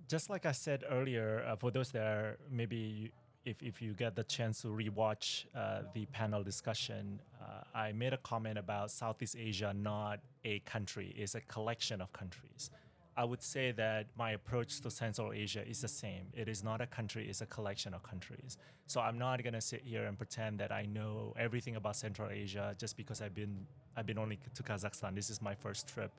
Just 0.08 0.28
like 0.28 0.46
I 0.46 0.52
said 0.52 0.84
earlier, 0.90 1.44
uh, 1.46 1.56
for 1.56 1.70
those 1.70 1.90
that 1.92 2.02
are 2.02 2.38
maybe 2.50 2.76
you, 2.76 3.08
if, 3.44 3.62
if 3.62 3.82
you 3.82 3.92
get 3.92 4.14
the 4.14 4.24
chance 4.24 4.62
to 4.62 4.68
rewatch 4.68 5.46
uh, 5.54 5.82
the 5.94 6.06
panel 6.06 6.42
discussion, 6.42 7.20
uh, 7.40 7.62
I 7.74 7.92
made 7.92 8.12
a 8.12 8.18
comment 8.18 8.58
about 8.58 8.90
Southeast 8.90 9.36
Asia 9.38 9.74
not 9.74 10.20
a 10.44 10.60
country, 10.60 11.14
it's 11.16 11.34
a 11.34 11.40
collection 11.40 12.00
of 12.00 12.12
countries. 12.12 12.70
I 13.14 13.24
would 13.24 13.42
say 13.42 13.72
that 13.72 14.06
my 14.16 14.30
approach 14.30 14.80
to 14.80 14.90
Central 14.90 15.32
Asia 15.32 15.66
is 15.68 15.82
the 15.82 15.88
same. 15.88 16.28
It 16.32 16.48
is 16.48 16.64
not 16.64 16.80
a 16.80 16.86
country, 16.86 17.28
it's 17.28 17.42
a 17.42 17.46
collection 17.46 17.92
of 17.92 18.02
countries. 18.02 18.56
So 18.86 19.00
I'm 19.00 19.18
not 19.18 19.42
gonna 19.44 19.60
sit 19.60 19.82
here 19.84 20.04
and 20.04 20.16
pretend 20.16 20.60
that 20.60 20.72
I 20.72 20.86
know 20.86 21.34
everything 21.38 21.76
about 21.76 21.96
Central 21.96 22.30
Asia 22.30 22.74
just 22.78 22.96
because 22.96 23.20
I've 23.20 23.34
been 23.34 23.66
I've 23.96 24.06
been 24.06 24.18
only 24.18 24.38
to 24.54 24.62
Kazakhstan. 24.62 25.14
This 25.14 25.28
is 25.28 25.42
my 25.42 25.54
first 25.54 25.88
trip 25.88 26.10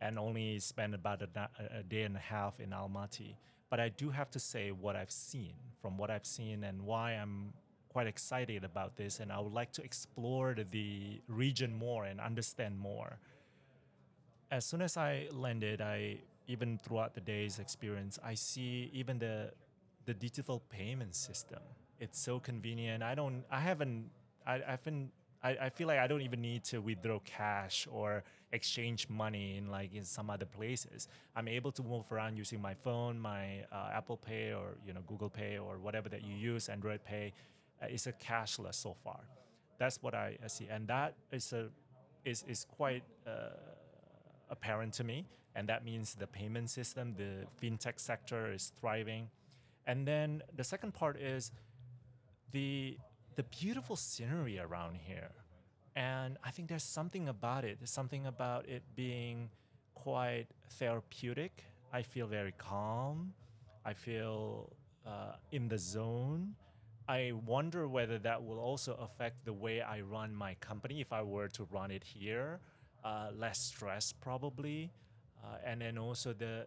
and 0.00 0.18
only 0.18 0.58
spent 0.58 0.94
about 0.94 1.20
a, 1.20 1.48
a 1.78 1.82
day 1.82 2.02
and 2.02 2.16
a 2.16 2.20
half 2.20 2.58
in 2.58 2.70
Almaty. 2.70 3.36
But 3.68 3.78
I 3.78 3.90
do 3.90 4.08
have 4.08 4.30
to 4.30 4.40
say 4.40 4.70
what 4.70 4.96
I've 4.96 5.10
seen, 5.10 5.52
from 5.82 5.98
what 5.98 6.10
I've 6.10 6.24
seen 6.24 6.64
and 6.64 6.82
why 6.82 7.12
I'm 7.12 7.52
quite 7.90 8.06
excited 8.06 8.64
about 8.64 8.96
this 8.96 9.20
and 9.20 9.30
I 9.30 9.40
would 9.40 9.52
like 9.52 9.72
to 9.72 9.82
explore 9.82 10.54
the 10.54 11.20
region 11.28 11.74
more 11.74 12.04
and 12.04 12.18
understand 12.18 12.78
more. 12.78 13.18
As 14.50 14.64
soon 14.64 14.80
as 14.80 14.96
I 14.96 15.28
landed, 15.32 15.80
I 15.80 16.18
even 16.50 16.78
throughout 16.82 17.14
the 17.14 17.20
day's 17.20 17.58
experience, 17.58 18.18
I 18.24 18.34
see 18.34 18.90
even 18.92 19.18
the 19.18 19.52
the 20.06 20.14
digital 20.14 20.62
payment 20.70 21.14
system. 21.14 21.62
It's 21.98 22.18
so 22.18 22.40
convenient. 22.40 23.02
I 23.02 23.14
don't. 23.14 23.44
I 23.50 23.60
haven't. 23.60 24.10
I, 24.46 24.60
haven't. 24.66 25.10
I, 25.42 25.50
I 25.66 25.68
feel 25.70 25.86
like 25.86 25.98
I 25.98 26.06
don't 26.06 26.22
even 26.22 26.40
need 26.40 26.64
to 26.64 26.80
withdraw 26.80 27.20
cash 27.20 27.86
or 27.90 28.24
exchange 28.52 29.08
money 29.08 29.56
in 29.58 29.70
like 29.70 29.94
in 29.94 30.04
some 30.04 30.28
other 30.30 30.46
places. 30.46 31.08
I'm 31.36 31.48
able 31.48 31.72
to 31.72 31.82
move 31.82 32.10
around 32.10 32.36
using 32.36 32.60
my 32.60 32.74
phone, 32.74 33.18
my 33.20 33.64
uh, 33.70 33.98
Apple 33.98 34.16
Pay 34.16 34.52
or 34.52 34.78
you 34.86 34.92
know 34.92 35.02
Google 35.06 35.30
Pay 35.30 35.58
or 35.58 35.78
whatever 35.78 36.08
that 36.08 36.22
you 36.24 36.34
use, 36.34 36.68
Android 36.68 37.04
Pay. 37.04 37.32
Uh, 37.82 37.86
it's 37.88 38.06
a 38.06 38.12
cashless 38.12 38.74
so 38.74 38.96
far. 39.04 39.20
That's 39.78 40.02
what 40.02 40.14
I, 40.14 40.36
I 40.44 40.48
see, 40.48 40.66
and 40.70 40.88
that 40.88 41.14
is 41.30 41.52
a 41.52 41.68
is 42.24 42.44
is 42.48 42.66
quite. 42.76 43.04
Uh, 43.26 43.50
apparent 44.50 44.92
to 44.94 45.04
me. 45.04 45.24
And 45.54 45.68
that 45.68 45.84
means 45.84 46.14
the 46.14 46.26
payment 46.26 46.70
system, 46.70 47.14
the 47.16 47.46
fintech 47.60 47.98
sector 47.98 48.52
is 48.52 48.72
thriving. 48.80 49.30
And 49.86 50.06
then 50.06 50.42
the 50.54 50.64
second 50.64 50.94
part 50.94 51.16
is 51.20 51.50
the 52.52 52.98
the 53.36 53.42
beautiful 53.44 53.96
scenery 53.96 54.58
around 54.58 54.96
here. 55.06 55.30
And 55.96 56.36
I 56.44 56.50
think 56.50 56.68
there's 56.68 56.84
something 56.84 57.28
about 57.28 57.64
it. 57.64 57.78
There's 57.78 57.90
something 57.90 58.26
about 58.26 58.68
it 58.68 58.82
being 58.94 59.50
quite 59.94 60.46
therapeutic. 60.72 61.64
I 61.92 62.02
feel 62.02 62.26
very 62.26 62.52
calm. 62.58 63.32
I 63.84 63.94
feel 63.94 64.72
uh, 65.06 65.34
in 65.52 65.68
the 65.68 65.78
zone. 65.78 66.54
I 67.08 67.32
wonder 67.46 67.88
whether 67.88 68.18
that 68.18 68.44
will 68.44 68.58
also 68.58 68.94
affect 69.00 69.44
the 69.44 69.52
way 69.52 69.80
I 69.80 70.00
run 70.02 70.34
my 70.34 70.54
company 70.54 71.00
if 71.00 71.12
I 71.12 71.22
were 71.22 71.48
to 71.48 71.64
run 71.72 71.90
it 71.90 72.04
here 72.04 72.60
uh, 73.04 73.28
less 73.36 73.58
stress 73.58 74.12
probably, 74.12 74.90
uh, 75.44 75.56
and 75.64 75.80
then 75.80 75.98
also 75.98 76.32
the 76.32 76.66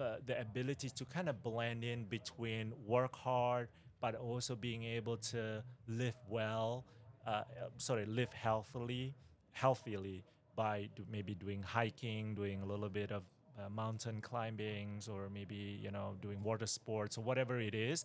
uh, 0.00 0.16
the 0.26 0.40
ability 0.40 0.90
to 0.90 1.04
kind 1.04 1.28
of 1.28 1.42
blend 1.42 1.84
in 1.84 2.04
between 2.04 2.72
work 2.86 3.14
hard 3.14 3.68
but 4.02 4.16
also 4.16 4.56
being 4.56 4.82
able 4.82 5.16
to 5.16 5.62
live 5.86 6.16
well, 6.28 6.84
uh, 7.24 7.44
sorry, 7.78 8.04
live 8.04 8.32
healthily, 8.32 9.14
healthily 9.52 10.24
by 10.56 10.88
do, 10.96 11.04
maybe 11.10 11.34
doing 11.34 11.62
hiking, 11.62 12.34
doing 12.34 12.60
a 12.60 12.66
little 12.66 12.88
bit 12.88 13.12
of 13.12 13.22
uh, 13.56 13.70
mountain 13.70 14.20
climbings, 14.20 15.08
or 15.08 15.30
maybe 15.32 15.78
you 15.80 15.90
know 15.90 16.16
doing 16.20 16.42
water 16.42 16.66
sports 16.66 17.16
or 17.16 17.22
whatever 17.22 17.60
it 17.60 17.74
is. 17.74 18.04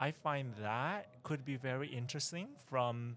I 0.00 0.10
find 0.10 0.52
that 0.60 1.22
could 1.22 1.44
be 1.44 1.56
very 1.56 1.88
interesting 1.88 2.48
from 2.68 3.16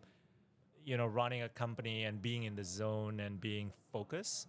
you 0.85 0.97
know 0.97 1.07
running 1.07 1.41
a 1.41 1.49
company 1.49 2.03
and 2.03 2.21
being 2.21 2.43
in 2.43 2.55
the 2.55 2.63
zone 2.63 3.19
and 3.19 3.41
being 3.41 3.73
focused 3.91 4.47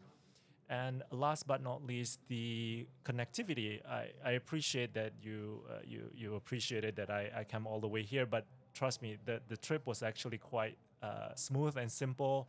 and 0.71 1.03
last 1.11 1.49
but 1.49 1.63
not 1.63 1.85
least 1.85 2.21
the 2.29 2.87
connectivity. 3.05 3.85
I, 3.85 4.07
I 4.25 4.31
appreciate 4.33 4.95
that 4.95 5.13
you 5.21 5.63
uh, 5.69 5.81
you 5.85 6.11
you 6.15 6.37
appreciated 6.37 6.97
that 6.97 7.11
I, 7.11 7.31
I 7.39 7.45
came 7.45 7.67
all 7.67 7.81
the 7.81 7.89
way 7.89 8.03
here 8.03 8.25
but 8.25 8.47
trust 8.73 9.03
me 9.03 9.19
the, 9.25 9.43
the 9.49 9.57
trip 9.57 9.85
was 9.87 10.03
actually 10.03 10.39
quite 10.39 10.79
uh, 11.03 11.35
smooth 11.35 11.77
and 11.77 11.91
simple 11.91 12.49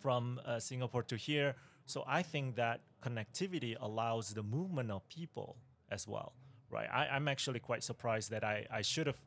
from 0.00 0.40
uh, 0.44 0.58
singapore 0.58 1.02
to 1.04 1.16
here. 1.16 1.54
So 1.86 2.04
i 2.06 2.22
think 2.22 2.56
that 2.56 2.80
connectivity 3.04 3.76
allows 3.78 4.32
the 4.32 4.42
movement 4.42 4.90
of 4.90 5.06
people 5.08 5.56
as 5.90 6.08
well 6.08 6.32
right? 6.70 6.88
I, 6.90 7.08
i'm 7.08 7.28
actually 7.28 7.60
quite 7.60 7.82
surprised 7.82 8.30
that 8.30 8.44
i, 8.44 8.66
I 8.70 8.82
should 8.82 9.06
have 9.06 9.20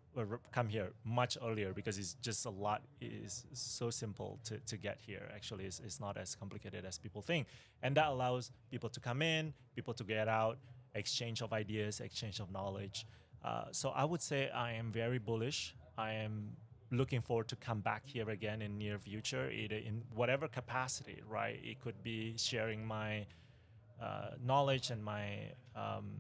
come 0.51 0.69
here 0.69 0.91
much 1.03 1.37
earlier 1.43 1.73
because 1.73 1.97
it's 1.97 2.13
just 2.15 2.45
a 2.45 2.49
lot 2.49 2.81
is 3.01 3.45
so 3.53 3.89
simple 3.89 4.39
to, 4.45 4.57
to 4.59 4.77
get 4.77 4.97
here. 5.05 5.29
Actually 5.33 5.65
it's, 5.65 5.79
it's 5.79 5.99
not 5.99 6.17
as 6.17 6.35
complicated 6.35 6.85
as 6.85 6.97
people 6.97 7.21
think. 7.21 7.47
And 7.83 7.95
that 7.97 8.07
allows 8.07 8.51
people 8.71 8.89
to 8.89 8.99
come 8.99 9.21
in 9.21 9.53
people 9.75 9.93
to 9.93 10.03
get 10.03 10.27
out 10.27 10.57
exchange 10.93 11.41
of 11.41 11.51
ideas 11.51 11.99
exchange 11.99 12.39
of 12.39 12.51
knowledge. 12.51 13.05
Uh, 13.43 13.65
so 13.71 13.89
i 13.89 14.03
would 14.03 14.21
say 14.21 14.49
i 14.49 14.71
am 14.71 14.91
very 14.91 15.19
bullish. 15.19 15.75
I 15.97 16.13
am 16.13 16.57
looking 16.91 17.21
forward 17.21 17.47
to 17.47 17.55
come 17.55 17.79
back 17.79 18.03
here 18.05 18.29
again 18.29 18.61
in 18.61 18.77
near 18.77 18.97
future 18.99 19.49
either 19.49 19.75
in 19.75 20.03
whatever 20.13 20.47
capacity 20.47 21.21
right? 21.27 21.59
It 21.63 21.81
could 21.81 22.01
be 22.03 22.35
sharing 22.37 22.85
my 22.85 23.25
uh, 24.01 24.31
knowledge 24.43 24.89
and 24.91 25.03
my 25.03 25.51
um, 25.75 26.11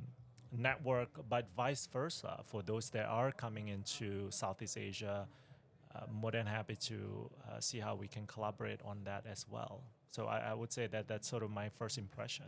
network, 0.51 1.09
but 1.29 1.47
vice 1.55 1.87
versa 1.91 2.41
for 2.43 2.61
those 2.61 2.89
that 2.91 3.05
are 3.05 3.31
coming 3.31 3.67
into 3.67 4.29
Southeast 4.31 4.77
Asia. 4.77 5.27
Uh, 5.95 5.99
more 6.11 6.31
than 6.31 6.45
happy 6.45 6.75
to 6.75 7.29
uh, 7.47 7.59
see 7.61 7.79
how 7.79 7.95
we 7.95 8.05
can 8.05 8.27
collaborate 8.27 8.81
on 8.83 8.97
that 9.05 9.23
as 9.25 9.45
well. 9.49 9.81
So 10.09 10.25
I, 10.25 10.39
I, 10.39 10.53
would 10.53 10.73
say 10.73 10.87
that 10.87 11.07
that's 11.07 11.25
sort 11.25 11.41
of 11.41 11.51
my 11.51 11.69
first 11.69 11.97
impression. 11.97 12.47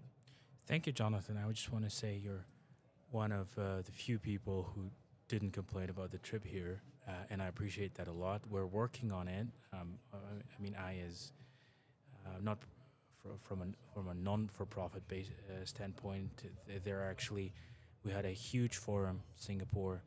Thank 0.67 0.85
you, 0.85 0.91
Jonathan. 0.91 1.37
I 1.37 1.49
just 1.53 1.71
want 1.71 1.85
to 1.85 1.89
say 1.89 2.19
you're 2.21 2.45
one 3.09 3.31
of 3.31 3.47
uh, 3.57 3.83
the 3.85 3.91
few 3.91 4.19
people 4.19 4.69
who 4.75 4.91
didn't 5.29 5.51
complain 5.51 5.89
about 5.89 6.11
the 6.11 6.17
trip 6.17 6.43
here, 6.43 6.81
uh, 7.07 7.11
and 7.29 7.41
I 7.41 7.47
appreciate 7.47 7.95
that 7.95 8.07
a 8.07 8.11
lot. 8.11 8.41
We're 8.49 8.65
working 8.65 9.13
on 9.13 9.29
it. 9.29 9.47
Um, 9.71 9.99
uh, 10.13 10.17
I 10.17 10.61
mean, 10.61 10.75
I 10.77 10.97
is 11.07 11.31
uh, 12.25 12.39
not 12.41 12.57
from 13.39 13.61
a 13.61 13.65
from 13.93 14.09
a 14.09 14.13
non-for-profit 14.13 15.07
base 15.07 15.29
standpoint. 15.63 16.43
There 16.83 16.99
are 16.99 17.09
actually 17.09 17.53
we 18.07 18.13
had 18.13 18.25
a 18.25 18.31
huge 18.31 18.77
forum, 18.77 19.21
Singapore, 19.35 20.01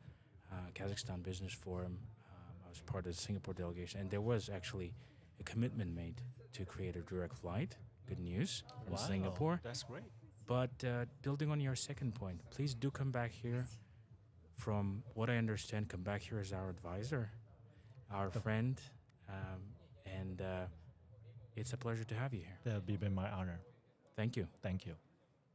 uh, 0.51 0.55
Kazakhstan 0.73 1.21
Business 1.21 1.53
Forum. 1.53 1.99
Um, 2.31 2.55
I 2.65 2.69
was 2.69 2.81
part 2.81 3.05
of 3.05 3.15
the 3.15 3.21
Singapore 3.21 3.53
delegation, 3.53 3.99
and 4.01 4.09
there 4.09 4.21
was 4.21 4.49
actually 4.49 4.95
a 5.39 5.43
commitment 5.43 5.95
made 5.95 6.15
to 6.53 6.65
create 6.65 6.95
a 6.95 7.01
direct 7.01 7.35
flight. 7.35 7.75
Good 8.07 8.19
news 8.19 8.63
from 8.83 8.93
wow, 8.93 8.99
Singapore. 8.99 9.61
That's 9.63 9.83
great. 9.83 10.03
But 10.47 10.71
uh, 10.83 11.05
building 11.21 11.51
on 11.51 11.61
your 11.61 11.75
second 11.75 12.15
point, 12.15 12.41
please 12.49 12.73
do 12.73 12.89
come 12.89 13.11
back 13.11 13.31
here. 13.31 13.67
From 14.55 15.03
what 15.13 15.29
I 15.29 15.37
understand, 15.37 15.89
come 15.89 16.01
back 16.01 16.21
here 16.21 16.39
as 16.39 16.51
our 16.53 16.69
advisor, 16.69 17.31
our 18.11 18.31
friend, 18.31 18.79
um, 19.29 19.61
and 20.05 20.41
uh, 20.41 20.65
it's 21.55 21.73
a 21.73 21.77
pleasure 21.77 22.03
to 22.03 22.15
have 22.15 22.33
you 22.33 22.41
here. 22.41 22.57
That 22.65 22.73
would 22.73 22.99
be 22.99 23.09
my 23.09 23.29
honor. 23.29 23.59
Thank 24.15 24.35
you. 24.35 24.47
Thank 24.61 24.85
you. 24.85 24.95